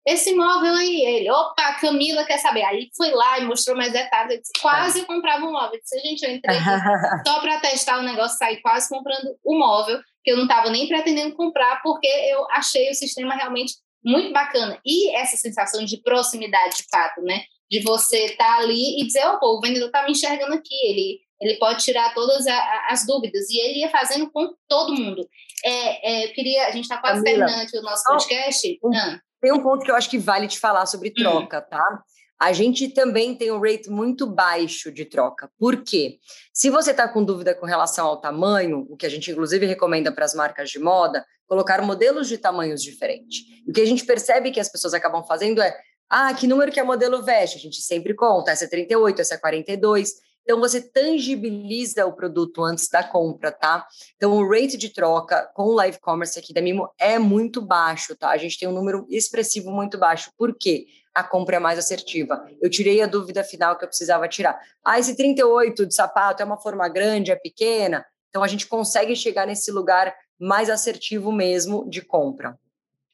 Esse 0.07 0.31
imóvel 0.31 0.75
aí, 0.75 1.05
ele, 1.05 1.31
opa, 1.31 1.75
Camila 1.75 2.25
quer 2.25 2.39
saber. 2.39 2.65
Aí 2.65 2.89
foi 2.97 3.11
lá 3.11 3.39
e 3.39 3.45
mostrou 3.45 3.77
mais 3.77 3.93
detalhes, 3.93 4.33
eu 4.33 4.41
disse, 4.41 4.53
quase 4.63 5.05
comprava 5.05 5.45
um 5.45 5.53
móvel. 5.53 5.75
Eu 5.75 5.81
disse, 5.81 6.01
gente, 6.01 6.23
eu 6.23 6.31
entrei 6.31 6.57
só 7.27 7.39
para 7.41 7.61
testar 7.61 7.99
o 7.99 8.03
negócio, 8.03 8.39
saí 8.39 8.63
quase 8.63 8.89
comprando 8.89 9.37
o 9.45 9.59
móvel, 9.59 10.01
que 10.25 10.31
eu 10.31 10.39
não 10.39 10.45
estava 10.45 10.71
nem 10.71 10.89
pretendendo 10.89 11.37
comprar, 11.37 11.83
porque 11.83 12.07
eu 12.07 12.47
achei 12.53 12.91
o 12.91 12.95
sistema 12.95 13.35
realmente 13.35 13.75
muito 14.03 14.33
bacana. 14.33 14.81
E 14.87 15.15
essa 15.17 15.37
sensação 15.37 15.85
de 15.85 16.01
proximidade, 16.01 16.79
de 16.79 16.85
fato, 16.91 17.21
né? 17.21 17.43
De 17.71 17.83
você 17.83 18.25
estar 18.25 18.47
tá 18.47 18.57
ali 18.57 19.03
e 19.03 19.07
dizer, 19.07 19.27
oh, 19.27 19.39
pô, 19.39 19.59
o 19.59 19.61
vendedor 19.61 19.89
está 19.89 20.03
me 20.07 20.13
enxergando 20.13 20.55
aqui, 20.55 20.75
ele 20.87 21.28
ele 21.41 21.57
pode 21.59 21.85
tirar 21.85 22.13
todas 22.15 22.47
a, 22.47 22.87
as 22.91 23.07
dúvidas, 23.07 23.49
e 23.51 23.59
ele 23.59 23.81
ia 23.81 23.91
fazendo 23.91 24.31
com 24.31 24.53
todo 24.69 24.95
mundo. 24.95 25.29
É, 25.65 26.25
é, 26.25 26.29
queria, 26.29 26.67
a 26.67 26.71
gente 26.71 26.85
está 26.85 26.99
quase 26.99 27.23
Camila, 27.23 27.47
terminando 27.47 27.75
o 27.75 27.83
nosso 27.83 28.05
podcast. 28.05 28.79
Um, 28.83 28.95
ah. 28.95 29.21
Tem 29.41 29.53
um 29.53 29.63
ponto 29.63 29.85
que 29.85 29.91
eu 29.91 29.95
acho 29.95 30.11
que 30.11 30.19
vale 30.19 30.49
te 30.49 30.59
falar 30.59 30.87
sobre 30.87 31.11
hum. 31.11 31.15
troca, 31.15 31.59
hum. 31.59 31.71
tá? 31.71 32.03
A 32.41 32.53
gente 32.53 32.89
também 32.89 33.35
tem 33.35 33.51
um 33.51 33.61
rate 33.61 33.91
muito 33.91 34.25
baixo 34.25 34.93
de 34.93 35.05
troca. 35.05 35.51
Por 35.59 35.83
quê? 35.83 36.19
Se 36.53 36.71
você 36.71 36.93
está 36.93 37.09
com 37.09 37.25
dúvida 37.25 37.53
com 37.53 37.67
relação 37.67 38.07
ao 38.07 38.21
tamanho, 38.21 38.87
o 38.89 38.97
que 38.97 39.07
a 39.07 39.09
gente 39.09 39.31
inclusive 39.31 39.67
recomenda 39.67 40.13
para 40.13 40.25
as 40.25 40.35
marcas 40.35 40.71
de 40.71 40.79
moda, 40.79 41.27
colocar 41.49 41.83
modelos 41.83 42.29
de 42.29 42.39
tamanhos 42.39 42.81
diferentes. 42.81 43.41
O 43.67 43.73
que 43.73 43.81
a 43.81 43.85
gente 43.85 44.05
percebe 44.05 44.53
que 44.53 44.61
as 44.61 44.69
pessoas 44.69 44.95
acabam 44.95 45.25
fazendo 45.25 45.61
é 45.61 45.77
ah, 46.09 46.33
que 46.33 46.47
número 46.47 46.71
que 46.73 46.81
a 46.81 46.85
modelo 46.85 47.23
veste? 47.23 47.59
A 47.59 47.61
gente 47.61 47.83
sempre 47.83 48.15
conta, 48.15 48.51
essa 48.51 48.65
é 48.65 48.69
38, 48.69 49.21
essa 49.21 49.35
é 49.35 49.39
42. 49.39 50.13
Então, 50.49 50.59
você 50.59 50.81
tangibiliza 50.81 52.07
o 52.07 52.13
produto 52.15 52.65
antes 52.65 52.89
da 52.89 53.05
compra, 53.05 53.53
tá? 53.53 53.87
Então, 54.17 54.33
o 54.33 54.51
rate 54.51 54.79
de 54.79 54.89
troca 54.89 55.43
com 55.53 55.65
o 55.65 55.75
live 55.75 56.01
commerce 56.01 56.39
aqui 56.39 56.55
da 56.55 56.63
Mimo 56.63 56.89
é 56.99 57.19
muito 57.19 57.61
baixo, 57.61 58.17
tá? 58.17 58.31
A 58.31 58.39
gente 58.39 58.59
tem 58.59 58.67
um 58.67 58.73
número 58.73 59.07
expressivo 59.11 59.71
muito 59.71 59.99
baixo. 59.99 60.33
Por 60.39 60.57
quê? 60.59 60.87
A 61.15 61.23
compra 61.23 61.57
é 61.57 61.59
mais 61.59 61.79
assertiva. 61.79 62.49
Eu 62.63 62.71
tirei 62.71 63.03
a 63.03 63.07
dúvida 63.07 63.45
final 63.45 63.77
que 63.77 63.85
eu 63.85 63.89
precisava 63.89 64.27
tirar. 64.27 64.59
Ah, 64.83 64.99
esse 64.99 65.15
38 65.15 65.85
de 65.85 65.95
sapato 65.95 66.43
é 66.43 66.47
uma 66.47 66.57
forma 66.57 66.89
grande, 66.89 67.31
é 67.31 67.37
pequena? 67.37 68.03
Então, 68.31 68.43
a 68.43 68.49
gente 68.49 68.67
consegue 68.67 69.15
chegar 69.15 69.47
nesse 69.47 69.71
lugar 69.71 70.17
mais 70.41 70.71
assertivo 70.71 71.31
mesmo 71.31 71.87
de 71.91 72.01
compra. 72.01 72.59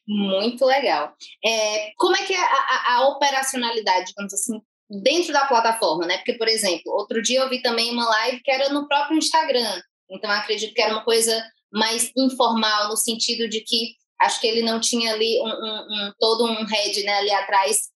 Muito 0.07 0.65
legal. 0.65 1.13
É, 1.45 1.91
como 1.97 2.15
é 2.15 2.25
que 2.25 2.33
é 2.33 2.39
a, 2.39 2.45
a, 2.45 2.95
a 2.95 3.09
operacionalidade, 3.09 4.07
digamos 4.11 4.33
assim, 4.33 4.63
dentro 4.89 5.33
da 5.33 5.47
plataforma, 5.47 6.07
né? 6.07 6.19
Porque, 6.19 6.35
por 6.35 6.49
exemplo, 6.49 6.93
outro 6.93 7.23
dia 7.23 7.41
eu 7.41 7.49
vi 7.49 7.63
também 7.63 7.91
uma 7.91 8.09
live 8.09 8.43
que 8.43 8.51
era 8.51 8.69
no 8.71 8.87
próprio 8.87 9.19
Instagram. 9.19 9.81
Então, 10.11 10.31
acredito 10.31 10.75
que 10.75 10.83
era 10.83 10.93
uma 10.93 11.05
coisa 11.05 11.43
mais 11.73 12.11
informal, 12.17 12.89
no 12.89 12.97
sentido 12.97 13.49
de 13.49 13.61
que 13.61 13.95
acho 14.21 14.41
que 14.41 14.47
ele 14.47 14.63
não 14.63 14.81
tinha 14.81 15.13
ali 15.13 15.41
um, 15.41 15.49
um, 15.49 16.07
um 16.09 16.13
todo 16.19 16.45
um 16.45 16.65
head 16.65 17.03
né, 17.03 17.15
ali 17.15 17.31
atrás 17.33 17.95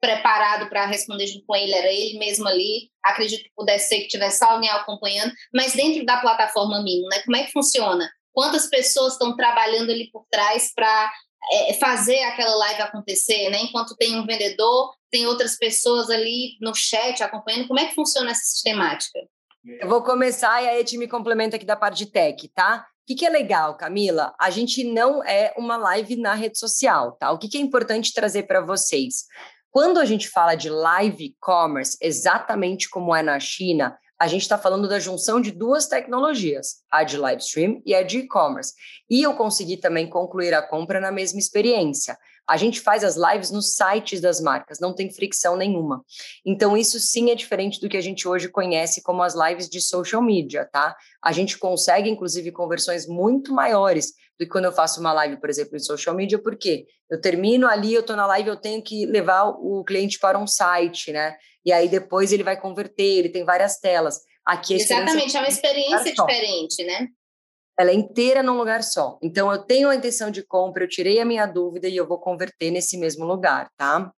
preparado 0.00 0.68
para 0.68 0.86
responder 0.86 1.26
junto 1.26 1.44
com 1.46 1.54
ele, 1.54 1.74
era 1.74 1.92
ele 1.92 2.18
mesmo 2.18 2.48
ali. 2.48 2.90
Acredito 3.04 3.44
que 3.44 3.52
pudesse 3.54 3.88
ser 3.88 4.00
que 4.00 4.08
tivesse 4.08 4.42
alguém 4.42 4.70
acompanhando, 4.70 5.32
mas 5.54 5.74
dentro 5.74 6.04
da 6.04 6.16
plataforma 6.16 6.82
Mimo, 6.82 7.06
né? 7.08 7.20
Como 7.20 7.36
é 7.36 7.44
que 7.44 7.52
funciona? 7.52 8.10
Quantas 8.32 8.68
pessoas 8.68 9.12
estão 9.12 9.36
trabalhando 9.36 9.90
ali 9.90 10.10
por 10.10 10.24
trás 10.30 10.72
para 10.74 11.12
é, 11.52 11.74
fazer 11.74 12.22
aquela 12.24 12.54
live 12.54 12.82
acontecer, 12.82 13.50
né? 13.50 13.62
Enquanto 13.62 13.96
tem 13.96 14.18
um 14.18 14.26
vendedor, 14.26 14.94
tem 15.10 15.26
outras 15.26 15.56
pessoas 15.56 16.10
ali 16.10 16.56
no 16.60 16.74
chat 16.74 17.22
acompanhando. 17.22 17.68
Como 17.68 17.80
é 17.80 17.86
que 17.86 17.94
funciona 17.94 18.30
essa 18.30 18.42
sistemática? 18.42 19.18
Eu 19.64 19.88
vou 19.88 20.02
começar 20.02 20.62
e 20.62 20.68
a 20.68 20.78
gente 20.78 20.96
me 20.96 21.08
complementa 21.08 21.56
aqui 21.56 21.66
da 21.66 21.76
parte 21.76 21.98
de 21.98 22.06
tech, 22.06 22.48
tá? 22.54 22.86
O 23.02 23.06
que, 23.06 23.14
que, 23.14 23.26
é 23.26 23.30
legal, 23.30 23.76
Camila? 23.76 24.32
A 24.38 24.50
gente 24.50 24.84
não 24.84 25.22
é 25.24 25.52
uma 25.56 25.76
live 25.76 26.16
na 26.16 26.34
rede 26.34 26.58
social, 26.58 27.16
tá? 27.18 27.32
O 27.32 27.38
que, 27.38 27.48
que 27.48 27.58
é 27.58 27.60
importante 27.60 28.14
trazer 28.14 28.44
para 28.44 28.60
vocês? 28.60 29.24
Quando 29.70 29.98
a 29.98 30.04
gente 30.04 30.28
fala 30.28 30.54
de 30.54 30.70
live 30.70 31.34
commerce, 31.40 31.96
exatamente 32.00 32.88
como 32.88 33.14
é 33.14 33.22
na 33.22 33.38
China, 33.38 33.96
a 34.20 34.26
gente 34.26 34.42
está 34.42 34.58
falando 34.58 34.86
da 34.86 34.98
junção 34.98 35.40
de 35.40 35.50
duas 35.50 35.86
tecnologias, 35.86 36.82
a 36.90 37.02
de 37.02 37.16
live 37.16 37.40
stream 37.40 37.82
e 37.86 37.94
a 37.94 38.02
de 38.02 38.18
e-commerce. 38.18 38.74
E 39.08 39.22
eu 39.22 39.32
consegui 39.32 39.78
também 39.78 40.10
concluir 40.10 40.52
a 40.52 40.60
compra 40.60 41.00
na 41.00 41.10
mesma 41.10 41.38
experiência. 41.38 42.18
A 42.50 42.56
gente 42.56 42.80
faz 42.80 43.04
as 43.04 43.14
lives 43.14 43.52
nos 43.52 43.74
sites 43.76 44.20
das 44.20 44.40
marcas, 44.40 44.80
não 44.80 44.92
tem 44.92 45.08
fricção 45.08 45.56
nenhuma. 45.56 46.04
Então, 46.44 46.76
isso 46.76 46.98
sim 46.98 47.30
é 47.30 47.36
diferente 47.36 47.80
do 47.80 47.88
que 47.88 47.96
a 47.96 48.00
gente 48.00 48.26
hoje 48.26 48.48
conhece 48.48 49.00
como 49.04 49.22
as 49.22 49.36
lives 49.36 49.68
de 49.68 49.80
social 49.80 50.20
media, 50.20 50.64
tá? 50.64 50.96
A 51.22 51.30
gente 51.30 51.56
consegue, 51.56 52.10
inclusive, 52.10 52.50
conversões 52.50 53.06
muito 53.06 53.54
maiores 53.54 54.08
do 54.36 54.44
que 54.44 54.48
quando 54.48 54.64
eu 54.64 54.72
faço 54.72 54.98
uma 54.98 55.12
live, 55.12 55.36
por 55.36 55.48
exemplo, 55.48 55.76
em 55.76 55.78
social 55.78 56.12
media, 56.12 56.42
porque 56.42 56.86
eu 57.08 57.20
termino 57.20 57.68
ali, 57.68 57.94
eu 57.94 58.00
estou 58.00 58.16
na 58.16 58.26
live, 58.26 58.48
eu 58.48 58.56
tenho 58.56 58.82
que 58.82 59.06
levar 59.06 59.44
o 59.44 59.84
cliente 59.84 60.18
para 60.18 60.36
um 60.36 60.46
site, 60.46 61.12
né? 61.12 61.36
E 61.64 61.72
aí 61.72 61.88
depois 61.88 62.32
ele 62.32 62.42
vai 62.42 62.60
converter, 62.60 63.18
ele 63.18 63.28
tem 63.28 63.44
várias 63.44 63.78
telas. 63.78 64.18
Aqui 64.44 64.74
Exatamente, 64.74 65.36
é 65.36 65.40
uma 65.40 65.48
experiência 65.48 66.12
diferente, 66.12 66.82
né? 66.82 67.06
Ela 67.80 67.90
é 67.90 67.94
inteira 67.94 68.42
num 68.42 68.56
lugar 68.56 68.82
só. 68.82 69.18
Então, 69.22 69.50
eu 69.50 69.58
tenho 69.58 69.88
a 69.88 69.94
intenção 69.94 70.30
de 70.30 70.42
compra, 70.42 70.84
eu 70.84 70.88
tirei 70.88 71.18
a 71.20 71.24
minha 71.24 71.46
dúvida 71.46 71.88
e 71.88 71.96
eu 71.96 72.06
vou 72.06 72.18
converter 72.18 72.70
nesse 72.70 72.98
mesmo 72.98 73.24
lugar, 73.24 73.70
tá? 73.76 74.12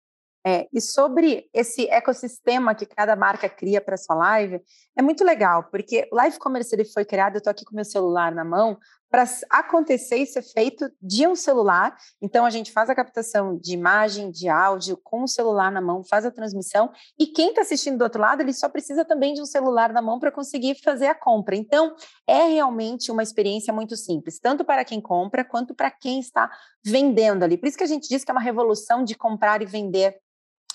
É, 0.47 0.67
e 0.73 0.81
sobre 0.81 1.47
esse 1.53 1.87
ecossistema 1.91 2.75
que 2.75 2.87
cada 2.87 3.15
marca 3.15 3.47
cria 3.47 3.79
para 3.79 3.99
sua 3.99 4.17
live, 4.17 4.63
é 4.97 5.03
muito 5.03 5.23
legal, 5.23 5.65
porque 5.71 6.09
o 6.11 6.17
Live 6.17 6.39
Commerce 6.39 6.75
ele 6.75 6.87
foi 6.87 7.05
criado, 7.05 7.35
eu 7.35 7.39
estou 7.39 7.51
aqui 7.51 7.63
com 7.63 7.77
meu 7.77 7.85
celular 7.85 8.35
na 8.35 8.43
mão, 8.43 8.79
para 9.11 9.25
acontecer 9.51 10.19
e 10.19 10.27
ser 10.27 10.43
feito 10.43 10.91
de 11.03 11.27
um 11.27 11.35
celular. 11.35 11.97
Então, 12.23 12.47
a 12.47 12.51
gente 12.51 12.71
faz 12.71 12.89
a 12.89 12.95
captação 12.95 13.59
de 13.59 13.75
imagem, 13.75 14.31
de 14.31 14.49
áudio, 14.49 14.97
com 15.03 15.25
o 15.25 15.29
celular 15.29 15.73
na 15.73 15.81
mão, 15.81 16.05
faz 16.05 16.25
a 16.25 16.31
transmissão, 16.31 16.93
e 17.19 17.27
quem 17.27 17.49
está 17.49 17.63
assistindo 17.63 17.99
do 17.99 18.05
outro 18.05 18.21
lado, 18.21 18.41
ele 18.41 18.53
só 18.53 18.69
precisa 18.69 19.05
também 19.05 19.35
de 19.35 19.43
um 19.43 19.47
celular 19.47 19.93
na 19.93 20.01
mão 20.01 20.21
para 20.21 20.31
conseguir 20.31 20.77
fazer 20.83 21.07
a 21.07 21.15
compra. 21.15 21.57
Então, 21.57 21.95
é 22.27 22.45
realmente 22.45 23.11
uma 23.11 23.23
experiência 23.23 23.75
muito 23.75 23.97
simples, 23.97 24.39
tanto 24.39 24.65
para 24.65 24.85
quem 24.85 25.01
compra, 25.01 25.45
quanto 25.45 25.75
para 25.75 25.91
quem 25.91 26.21
está 26.21 26.49
vendendo 26.85 27.43
ali. 27.43 27.59
Por 27.59 27.67
isso 27.67 27.79
que 27.79 27.85
a 27.85 27.89
gente 27.89 28.09
diz 28.09 28.25
que 28.25 28.31
é 28.31 28.35
uma 28.35 28.41
revolução 28.41 29.03
de 29.03 29.17
comprar 29.17 29.61
e 29.61 29.67
vender 29.67 30.17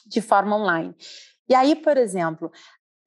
de 0.05 0.21
forma 0.21 0.57
online. 0.57 0.93
E 1.47 1.55
aí, 1.55 1.75
por 1.75 1.95
exemplo, 1.97 2.51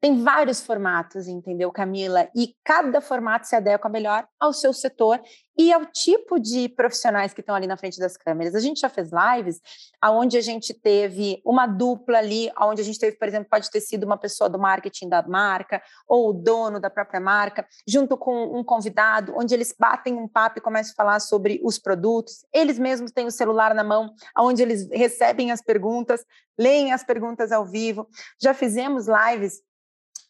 tem 0.00 0.22
vários 0.22 0.60
formatos, 0.60 1.26
entendeu, 1.26 1.72
Camila? 1.72 2.28
E 2.34 2.54
cada 2.64 3.00
formato 3.00 3.48
se 3.48 3.56
adequa 3.56 3.88
melhor 3.88 4.26
ao 4.38 4.52
seu 4.52 4.72
setor 4.72 5.20
e 5.58 5.72
ao 5.72 5.84
tipo 5.86 6.38
de 6.38 6.68
profissionais 6.68 7.34
que 7.34 7.40
estão 7.40 7.52
ali 7.52 7.66
na 7.66 7.76
frente 7.76 7.98
das 7.98 8.16
câmeras. 8.16 8.54
A 8.54 8.60
gente 8.60 8.78
já 8.78 8.88
fez 8.88 9.10
lives 9.10 9.60
aonde 10.00 10.36
a 10.36 10.40
gente 10.40 10.72
teve 10.72 11.42
uma 11.44 11.66
dupla 11.66 12.18
ali, 12.18 12.48
aonde 12.54 12.80
a 12.80 12.84
gente 12.84 12.98
teve, 12.98 13.16
por 13.16 13.26
exemplo, 13.26 13.48
pode 13.50 13.68
ter 13.68 13.80
sido 13.80 14.04
uma 14.04 14.16
pessoa 14.16 14.48
do 14.48 14.56
marketing 14.56 15.08
da 15.08 15.20
marca 15.26 15.82
ou 16.06 16.30
o 16.30 16.32
dono 16.32 16.78
da 16.78 16.88
própria 16.88 17.20
marca, 17.20 17.66
junto 17.86 18.16
com 18.16 18.56
um 18.56 18.62
convidado, 18.62 19.34
onde 19.36 19.52
eles 19.52 19.74
batem 19.76 20.14
um 20.14 20.28
papo 20.28 20.58
e 20.58 20.62
começam 20.62 20.92
a 20.92 20.96
falar 20.96 21.18
sobre 21.18 21.60
os 21.64 21.76
produtos. 21.76 22.46
Eles 22.54 22.78
mesmos 22.78 23.10
têm 23.10 23.26
o 23.26 23.32
celular 23.32 23.74
na 23.74 23.82
mão, 23.82 24.14
aonde 24.32 24.62
eles 24.62 24.88
recebem 24.92 25.50
as 25.50 25.60
perguntas, 25.60 26.24
leem 26.56 26.92
as 26.92 27.02
perguntas 27.02 27.50
ao 27.50 27.66
vivo. 27.66 28.06
Já 28.40 28.54
fizemos 28.54 29.06
lives 29.08 29.60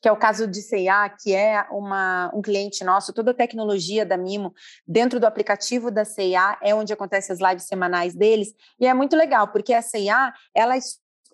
que 0.01 0.09
é 0.09 0.13
o 0.13 0.17
caso 0.17 0.47
de 0.47 0.63
C&A, 0.63 1.09
que 1.09 1.35
é 1.35 1.67
uma, 1.71 2.31
um 2.35 2.41
cliente 2.41 2.85
nosso, 2.85 3.13
toda 3.13 3.33
a 3.33 3.35
tecnologia 3.35 4.07
da 4.07 4.17
Mimo 4.17 4.55
dentro 4.87 5.19
do 5.19 5.27
aplicativo 5.27 5.91
da 5.91 6.05
C&A 6.05 6.59
é 6.63 6.75
onde 6.75 6.93
acontecem 6.93 7.35
as 7.35 7.41
lives 7.41 7.67
semanais 7.67 8.15
deles, 8.15 8.55
e 8.79 8.87
é 8.87 8.95
muito 8.95 9.17
legal, 9.17 9.49
porque 9.49 9.73
a 9.73 9.83
C&A, 9.83 10.33
ela 10.55 10.77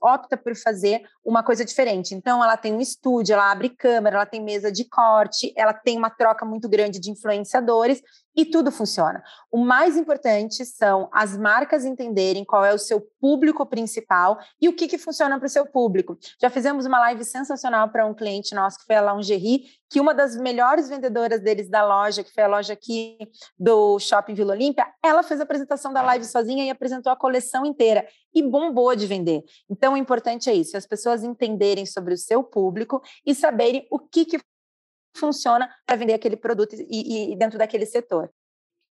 opta 0.02 0.36
por 0.36 0.54
fazer 0.54 1.02
uma 1.24 1.42
coisa 1.42 1.64
diferente. 1.64 2.14
Então, 2.14 2.44
ela 2.44 2.56
tem 2.56 2.74
um 2.74 2.80
estúdio, 2.80 3.32
ela 3.32 3.50
abre 3.50 3.70
câmera, 3.70 4.16
ela 4.16 4.26
tem 4.26 4.42
mesa 4.42 4.70
de 4.70 4.84
corte, 4.84 5.52
ela 5.56 5.72
tem 5.72 5.96
uma 5.96 6.10
troca 6.10 6.44
muito 6.44 6.68
grande 6.68 7.00
de 7.00 7.10
influenciadores 7.10 8.02
e 8.36 8.44
tudo 8.44 8.72
funciona. 8.72 9.22
O 9.50 9.58
mais 9.58 9.96
importante 9.96 10.64
são 10.64 11.08
as 11.12 11.36
marcas 11.36 11.84
entenderem 11.84 12.44
qual 12.44 12.64
é 12.64 12.74
o 12.74 12.78
seu 12.78 13.00
público 13.20 13.64
principal 13.66 14.38
e 14.60 14.68
o 14.68 14.74
que, 14.74 14.88
que 14.88 14.98
funciona 14.98 15.38
para 15.38 15.46
o 15.46 15.50
seu 15.50 15.66
público. 15.66 16.18
Já 16.40 16.50
fizemos 16.50 16.86
uma 16.86 16.98
live 17.00 17.24
sensacional 17.24 17.88
para 17.88 18.06
um 18.06 18.14
cliente 18.14 18.54
nosso 18.54 18.78
que 18.78 18.84
foi 18.84 18.96
a 18.96 19.12
Lingerie, 19.12 19.64
que 19.88 20.00
uma 20.00 20.12
das 20.12 20.36
melhores 20.36 20.88
vendedoras 20.88 21.40
deles 21.40 21.70
da 21.70 21.84
loja, 21.84 22.24
que 22.24 22.32
foi 22.32 22.42
a 22.42 22.48
loja 22.48 22.72
aqui 22.72 23.16
do 23.56 23.98
Shopping 24.00 24.34
Vila 24.34 24.52
Olímpia, 24.52 24.86
ela 25.04 25.22
fez 25.22 25.38
a 25.38 25.44
apresentação 25.44 25.92
da 25.92 26.02
live 26.02 26.24
sozinha 26.24 26.64
e 26.64 26.70
apresentou 26.70 27.12
a 27.12 27.16
coleção 27.16 27.64
inteira 27.64 28.04
e 28.34 28.42
bombou 28.42 28.96
de 28.96 29.06
vender. 29.06 29.44
Então, 29.70 29.94
o 29.94 29.96
importante 29.96 30.50
é 30.50 30.54
isso, 30.54 30.76
as 30.76 30.86
pessoas 30.86 31.22
entenderem 31.22 31.86
sobre 31.86 32.14
o 32.14 32.18
seu 32.18 32.42
público 32.42 33.00
e 33.24 33.34
saberem 33.34 33.86
o 33.90 33.98
que, 33.98 34.24
que 34.24 34.40
funciona 35.16 35.68
para 35.86 35.96
vender 35.96 36.14
aquele 36.14 36.36
produto 36.36 36.74
e, 36.74 37.32
e, 37.32 37.36
dentro 37.36 37.58
daquele 37.58 37.86
setor. 37.86 38.30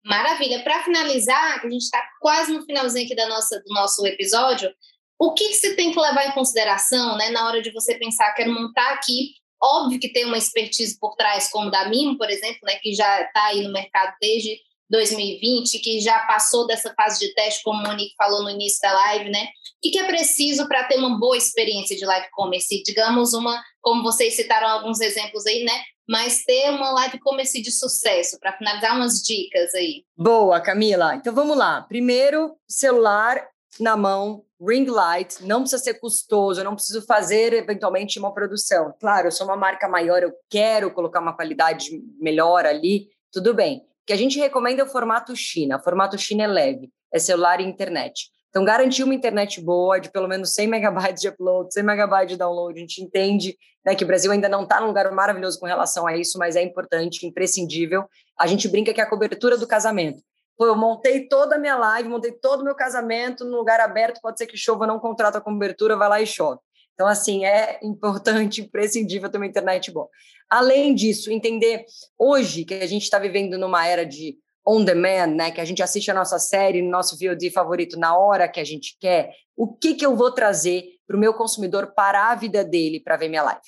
Maravilha. 0.05 0.63
Para 0.63 0.83
finalizar, 0.83 1.59
a 1.59 1.69
gente 1.69 1.83
está 1.83 2.01
quase 2.19 2.51
no 2.51 2.65
finalzinho 2.65 3.05
aqui 3.05 3.15
da 3.15 3.27
nossa, 3.27 3.59
do 3.59 3.73
nosso 3.73 4.05
episódio. 4.07 4.73
O 5.19 5.33
que, 5.33 5.49
que 5.49 5.53
você 5.55 5.75
tem 5.75 5.91
que 5.91 5.99
levar 5.99 6.27
em 6.27 6.31
consideração 6.31 7.15
né, 7.17 7.29
na 7.29 7.47
hora 7.47 7.61
de 7.61 7.71
você 7.71 7.95
pensar, 7.95 8.33
quero 8.33 8.51
montar 8.51 8.93
aqui 8.93 9.35
Óbvio 9.63 9.99
que 9.99 10.11
tem 10.11 10.25
uma 10.25 10.37
expertise 10.37 10.97
por 10.99 11.15
trás, 11.15 11.51
como 11.51 11.69
da 11.69 11.87
Mimo, 11.87 12.17
por 12.17 12.29
exemplo, 12.29 12.59
né, 12.63 12.77
que 12.81 12.93
já 12.95 13.21
está 13.21 13.45
aí 13.45 13.61
no 13.61 13.71
mercado 13.71 14.15
desde 14.19 14.59
2020, 14.91 15.79
que 15.79 16.01
já 16.01 16.19
passou 16.27 16.67
dessa 16.67 16.93
fase 16.93 17.19
de 17.19 17.33
teste, 17.33 17.63
como 17.63 17.79
o 17.79 17.87
Monique 17.87 18.13
falou 18.17 18.43
no 18.43 18.49
início 18.49 18.79
da 18.81 18.93
live, 18.93 19.29
né? 19.29 19.47
O 19.83 19.89
que, 19.89 19.97
é 19.97 20.05
preciso 20.05 20.67
para 20.67 20.83
ter 20.83 20.99
uma 20.99 21.17
boa 21.17 21.37
experiência 21.37 21.95
de 21.95 22.05
live 22.05 22.27
commerce? 22.33 22.83
Digamos 22.83 23.33
uma, 23.33 23.63
como 23.81 24.03
vocês 24.03 24.35
citaram 24.35 24.67
alguns 24.67 24.99
exemplos 24.99 25.45
aí, 25.47 25.63
né? 25.63 25.81
Mas 26.07 26.43
ter 26.43 26.69
uma 26.71 26.91
live 26.91 27.19
commerce 27.19 27.59
de 27.61 27.71
sucesso, 27.71 28.37
para 28.39 28.55
finalizar 28.57 28.95
umas 28.95 29.21
dicas 29.21 29.73
aí. 29.73 30.03
Boa, 30.15 30.59
Camila. 30.59 31.15
Então 31.15 31.33
vamos 31.33 31.57
lá. 31.57 31.81
Primeiro, 31.81 32.57
celular 32.67 33.47
na 33.79 33.95
mão, 33.95 34.43
ring 34.61 34.85
light, 34.85 35.41
não 35.41 35.61
precisa 35.61 35.81
ser 35.81 35.93
custoso, 35.93 36.59
eu 36.59 36.65
não 36.65 36.75
preciso 36.75 37.01
fazer 37.03 37.53
eventualmente 37.53 38.19
uma 38.19 38.33
produção. 38.33 38.93
Claro, 38.99 39.27
eu 39.27 39.31
sou 39.31 39.47
uma 39.47 39.55
marca 39.55 39.87
maior, 39.87 40.21
eu 40.21 40.33
quero 40.49 40.91
colocar 40.91 41.21
uma 41.21 41.33
qualidade 41.33 41.89
melhor 42.19 42.65
ali, 42.65 43.07
tudo 43.31 43.53
bem 43.53 43.87
que 44.11 44.13
a 44.13 44.17
gente 44.17 44.37
recomenda 44.37 44.81
é 44.81 44.83
o 44.83 44.89
formato 44.89 45.33
China. 45.37 45.77
O 45.77 45.81
formato 45.81 46.17
China 46.17 46.43
é 46.43 46.47
leve, 46.47 46.91
é 47.13 47.17
celular 47.17 47.61
e 47.61 47.63
internet. 47.63 48.29
Então, 48.49 48.65
garantir 48.65 49.03
uma 49.03 49.15
internet 49.15 49.61
boa, 49.61 50.01
de 50.01 50.11
pelo 50.11 50.27
menos 50.27 50.53
100 50.53 50.67
megabytes 50.67 51.21
de 51.21 51.29
upload, 51.29 51.73
100 51.73 51.81
megabytes 51.81 52.33
de 52.33 52.37
download, 52.37 52.77
a 52.77 52.81
gente 52.81 53.01
entende 53.01 53.57
né, 53.85 53.95
que 53.95 54.03
o 54.03 54.07
Brasil 54.07 54.29
ainda 54.29 54.49
não 54.49 54.63
está 54.63 54.81
num 54.81 54.87
lugar 54.87 55.09
maravilhoso 55.13 55.57
com 55.57 55.65
relação 55.65 56.05
a 56.05 56.17
isso, 56.17 56.37
mas 56.37 56.57
é 56.57 56.61
importante, 56.61 57.25
imprescindível. 57.25 58.03
A 58.37 58.45
gente 58.47 58.67
brinca 58.67 58.93
que 58.93 58.99
é 58.99 59.03
a 59.05 59.09
cobertura 59.09 59.57
do 59.57 59.65
casamento. 59.65 60.21
Pô, 60.57 60.65
eu 60.65 60.75
montei 60.75 61.29
toda 61.29 61.55
a 61.55 61.57
minha 61.57 61.77
live, 61.77 62.09
montei 62.09 62.33
todo 62.33 62.59
o 62.59 62.65
meu 62.65 62.75
casamento 62.75 63.45
num 63.45 63.55
lugar 63.55 63.79
aberto, 63.79 64.19
pode 64.21 64.37
ser 64.37 64.45
que 64.45 64.57
chova, 64.57 64.85
não 64.85 64.99
contrata 64.99 65.37
a 65.37 65.41
cobertura, 65.41 65.95
vai 65.95 66.09
lá 66.09 66.21
e 66.21 66.27
chove. 66.27 66.59
Então, 67.01 67.09
assim, 67.09 67.43
é 67.45 67.79
importante, 67.81 68.61
imprescindível 68.61 69.27
ter 69.27 69.37
uma 69.37 69.47
internet 69.47 69.89
boa. 69.89 70.07
Além 70.47 70.93
disso, 70.93 71.31
entender 71.31 71.83
hoje 72.15 72.63
que 72.63 72.75
a 72.75 72.85
gente 72.85 73.01
está 73.01 73.17
vivendo 73.17 73.57
numa 73.57 73.87
era 73.87 74.05
de 74.05 74.37
on 74.63 74.83
demand, 74.83 75.33
né, 75.35 75.49
que 75.49 75.59
a 75.59 75.65
gente 75.65 75.81
assiste 75.81 76.11
a 76.11 76.13
nossa 76.13 76.37
série, 76.37 76.83
no 76.83 76.91
nosso 76.91 77.17
VOD 77.17 77.49
favorito 77.49 77.97
na 77.97 78.15
hora 78.15 78.47
que 78.47 78.59
a 78.59 78.63
gente 78.63 78.95
quer, 78.99 79.33
o 79.57 79.67
que, 79.73 79.95
que 79.95 80.05
eu 80.05 80.15
vou 80.15 80.31
trazer 80.31 80.83
para 81.07 81.17
o 81.17 81.19
meu 81.19 81.33
consumidor 81.33 81.91
parar 81.95 82.33
a 82.33 82.35
vida 82.35 82.63
dele 82.63 82.99
para 82.99 83.17
ver 83.17 83.29
minha 83.29 83.41
live? 83.41 83.61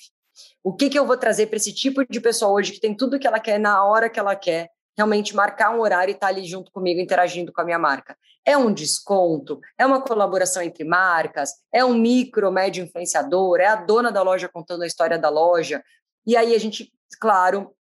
O 0.62 0.72
que, 0.72 0.88
que 0.88 0.96
eu 0.96 1.04
vou 1.04 1.16
trazer 1.16 1.48
para 1.48 1.56
esse 1.56 1.74
tipo 1.74 2.06
de 2.08 2.20
pessoa 2.20 2.52
hoje 2.52 2.70
que 2.70 2.80
tem 2.80 2.96
tudo 2.96 3.18
que 3.18 3.26
ela 3.26 3.40
quer 3.40 3.58
na 3.58 3.84
hora 3.84 4.08
que 4.08 4.20
ela 4.20 4.36
quer, 4.36 4.70
realmente 4.96 5.34
marcar 5.34 5.74
um 5.74 5.80
horário 5.80 6.12
e 6.12 6.14
estar 6.14 6.28
tá 6.28 6.32
ali 6.32 6.44
junto 6.44 6.70
comigo, 6.70 7.00
interagindo 7.00 7.52
com 7.52 7.60
a 7.60 7.64
minha 7.64 7.78
marca? 7.78 8.16
É 8.44 8.56
um 8.56 8.72
desconto? 8.72 9.60
É 9.78 9.86
uma 9.86 10.00
colaboração 10.00 10.62
entre 10.62 10.84
marcas? 10.84 11.50
É 11.72 11.84
um 11.84 11.94
micro, 11.94 12.52
médio 12.52 12.84
influenciador? 12.84 13.60
É 13.60 13.66
a 13.66 13.76
dona 13.76 14.12
da 14.12 14.22
loja 14.22 14.48
contando 14.48 14.82
a 14.82 14.86
história 14.86 15.18
da 15.18 15.28
loja? 15.28 15.82
E 16.26 16.36
aí 16.36 16.54
a 16.54 16.58
gente, 16.58 16.92
claro, 17.20 17.74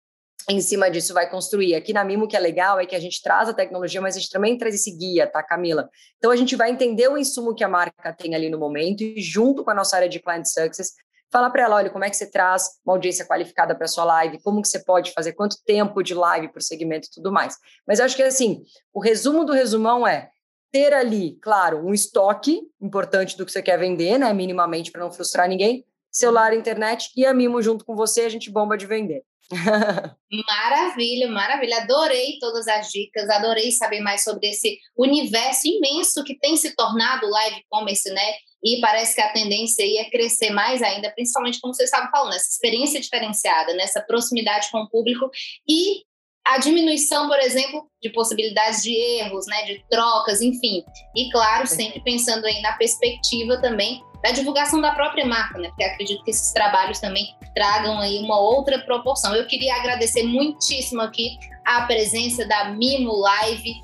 em 0.49 0.61
cima 0.61 0.91
disso 0.91 1.15
vai 1.15 1.29
construir. 1.29 1.75
Aqui 1.75 1.93
na 1.93 2.05
Mimo, 2.05 2.25
o 2.25 2.29
que 2.29 2.37
é 2.37 2.41
legal 2.41 2.79
é 2.81 2.87
que 2.87 2.97
a 2.97 3.01
gente 3.01 3.23
traz 3.23 3.49
a 3.49 3.55
tecnologia, 3.55 4.01
mas 4.01 4.17
a 4.17 4.19
gente 4.19 4.31
também 4.31 4.57
traz 4.57 4.75
esse 4.75 4.97
guia, 4.97 5.27
tá, 5.27 5.43
Camila? 5.43 5.89
Então 6.19 6.31
a 6.31 6.37
gente 6.37 6.57
vai 6.57 6.71
entender 6.71 7.09
o 7.09 7.19
insumo 7.19 7.55
que 7.55 7.65
a 7.65 7.69
marca 7.69 8.13
tem 8.13 8.35
ali 8.35 8.49
no 8.49 8.59
momento 8.59 9.03
e, 9.03 9.21
junto 9.21 9.65
com 9.65 9.71
a 9.71 9.75
nossa 9.75 9.97
área 9.97 10.09
de 10.09 10.21
Client 10.21 10.47
Success, 10.47 10.93
falar 11.31 11.51
para 11.51 11.63
ela, 11.63 11.77
olha, 11.77 11.91
como 11.91 12.05
é 12.05 12.11
que 12.11 12.17
você 12.17 12.31
traz 12.31 12.65
uma 12.85 12.95
audiência 12.95 13.25
qualificada 13.25 13.75
para 13.75 13.87
sua 13.87 14.05
live, 14.05 14.43
como 14.43 14.61
que 14.61 14.69
você 14.69 14.85
pode 14.85 15.13
fazer, 15.13 15.33
quanto 15.33 15.57
tempo 15.65 16.03
de 16.03 16.15
live 16.15 16.49
por 16.49 16.63
segmento 16.63 17.09
e 17.09 17.11
tudo 17.11 17.33
mais. 17.33 17.57
Mas 17.87 17.99
eu 17.99 18.05
acho 18.05 18.17
que, 18.17 18.23
assim, 18.23 18.63
o 18.93 19.01
resumo 19.01 19.45
do 19.45 19.53
resumão 19.53 20.07
é 20.07 20.31
ter 20.73 20.93
ali, 20.93 21.39
claro, 21.41 21.85
um 21.85 21.93
estoque 21.93 22.61
importante 22.81 23.37
do 23.37 23.45
que 23.45 23.53
você 23.53 23.63
quer 23.63 23.79
vender, 23.79 24.19
né, 24.19 24.33
minimamente 24.33 24.91
para 24.91 25.03
não 25.03 25.13
frustrar 25.13 25.49
ninguém, 25.49 25.85
celular, 26.11 26.55
internet 26.55 27.11
e 27.17 27.25
a 27.25 27.35
Mimo 27.35 27.63
junto 27.63 27.85
com 27.85 27.95
você, 27.95 28.23
a 28.23 28.29
gente 28.29 28.51
bomba 28.51 28.77
de 28.77 28.87
vender. 28.87 29.23
maravilha, 30.49 31.29
maravilha. 31.29 31.79
Adorei 31.79 32.39
todas 32.39 32.69
as 32.69 32.89
dicas, 32.89 33.29
adorei 33.29 33.73
saber 33.73 34.01
mais 34.01 34.23
sobre 34.23 34.49
esse 34.49 34.79
universo 34.97 35.67
imenso 35.67 36.23
que 36.23 36.39
tem 36.39 36.57
se 36.57 36.75
tornado 36.77 37.27
o 37.27 37.31
live 37.31 37.65
commerce, 37.69 38.09
né? 38.11 38.23
E 38.63 38.81
parece 38.81 39.15
que 39.15 39.21
a 39.21 39.33
tendência 39.33 39.83
ia 39.85 40.03
é 40.03 40.11
crescer 40.11 40.51
mais 40.51 40.83
ainda, 40.83 41.11
principalmente 41.11 41.61
como 41.61 41.75
você 41.75 41.85
estava 41.85 42.11
falando, 42.11 42.35
essa 42.35 42.51
experiência 42.51 43.01
diferenciada, 43.01 43.75
nessa 43.75 44.01
proximidade 44.01 44.69
com 44.71 44.79
o 44.79 44.89
público 44.89 45.31
e 45.69 46.03
a 46.47 46.59
diminuição, 46.59 47.29
por 47.29 47.39
exemplo, 47.39 47.87
de 48.03 48.11
possibilidades 48.11 48.83
de 48.83 48.93
erros, 48.93 49.47
né, 49.47 49.63
de 49.65 49.85
trocas, 49.91 50.41
enfim. 50.41 50.83
E 51.15 51.31
claro, 51.31 51.67
sempre 51.67 52.01
pensando 52.03 52.45
aí 52.45 52.61
na 52.61 52.73
perspectiva 52.73 53.61
também 53.61 54.03
da 54.23 54.33
divulgação 54.33 54.81
da 54.81 54.93
própria 54.93 55.25
marca, 55.25 55.59
né? 55.59 55.69
Porque 55.69 55.85
acredito 55.85 56.23
que 56.25 56.31
esses 56.31 56.53
trabalhos 56.53 56.99
também 56.99 57.35
tragam 57.55 57.99
aí 58.01 58.19
uma 58.19 58.39
outra 58.39 58.79
proporção. 58.81 59.35
Eu 59.35 59.47
queria 59.47 59.77
agradecer 59.77 60.23
muitíssimo 60.25 61.01
aqui 61.01 61.39
a 61.65 61.83
presença 61.83 62.45
da 62.47 62.71
Mimo 62.71 63.17
Live 63.19 63.75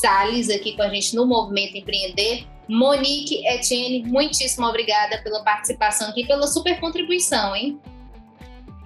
Salles 0.00 0.48
aqui 0.48 0.76
com 0.76 0.82
a 0.82 0.88
gente 0.88 1.14
no 1.14 1.26
Movimento 1.26 1.76
Empreender. 1.76 2.46
Monique 2.68 3.46
Etienne, 3.46 4.04
muitíssimo 4.04 4.66
obrigada 4.66 5.20
pela 5.22 5.42
participação 5.42 6.08
aqui, 6.08 6.26
pela 6.26 6.46
super 6.46 6.78
contribuição, 6.80 7.54
hein? 7.54 7.80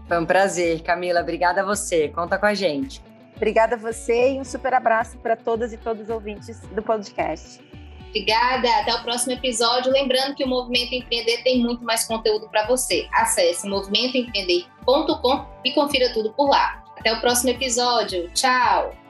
Foi 0.09 0.19
um 0.19 0.27
prazer, 0.27 0.83
Camila. 0.83 1.21
Obrigada 1.21 1.63
a 1.63 1.65
você. 1.65 2.09
Conta 2.09 2.39
com 2.39 2.47
a 2.47 2.55
gente. 2.55 3.03
Obrigada 3.37 3.75
a 3.75 3.79
você 3.79 4.33
e 4.33 4.41
um 4.41 4.45
super 4.45 4.73
abraço 4.73 5.19
para 5.19 5.37
todas 5.37 5.73
e 5.73 5.77
todos 5.77 6.05
os 6.05 6.11
ouvintes 6.11 6.61
do 6.69 6.83
podcast. 6.83 7.61
Obrigada, 8.09 8.69
até 8.81 8.95
o 8.95 9.03
próximo 9.03 9.33
episódio. 9.33 9.93
Lembrando 9.93 10.35
que 10.35 10.45
o 10.45 10.49
Movimento 10.49 10.95
Empreender 10.95 11.43
tem 11.43 11.61
muito 11.61 11.85
mais 11.85 12.07
conteúdo 12.07 12.49
para 12.49 12.67
você. 12.67 13.07
Acesse 13.13 13.69
movimentoempreender.com 13.69 15.47
e 15.65 15.73
confira 15.73 16.13
tudo 16.15 16.33
por 16.33 16.49
lá. 16.49 16.83
Até 16.99 17.13
o 17.13 17.21
próximo 17.21 17.51
episódio. 17.51 18.31
Tchau! 18.33 19.06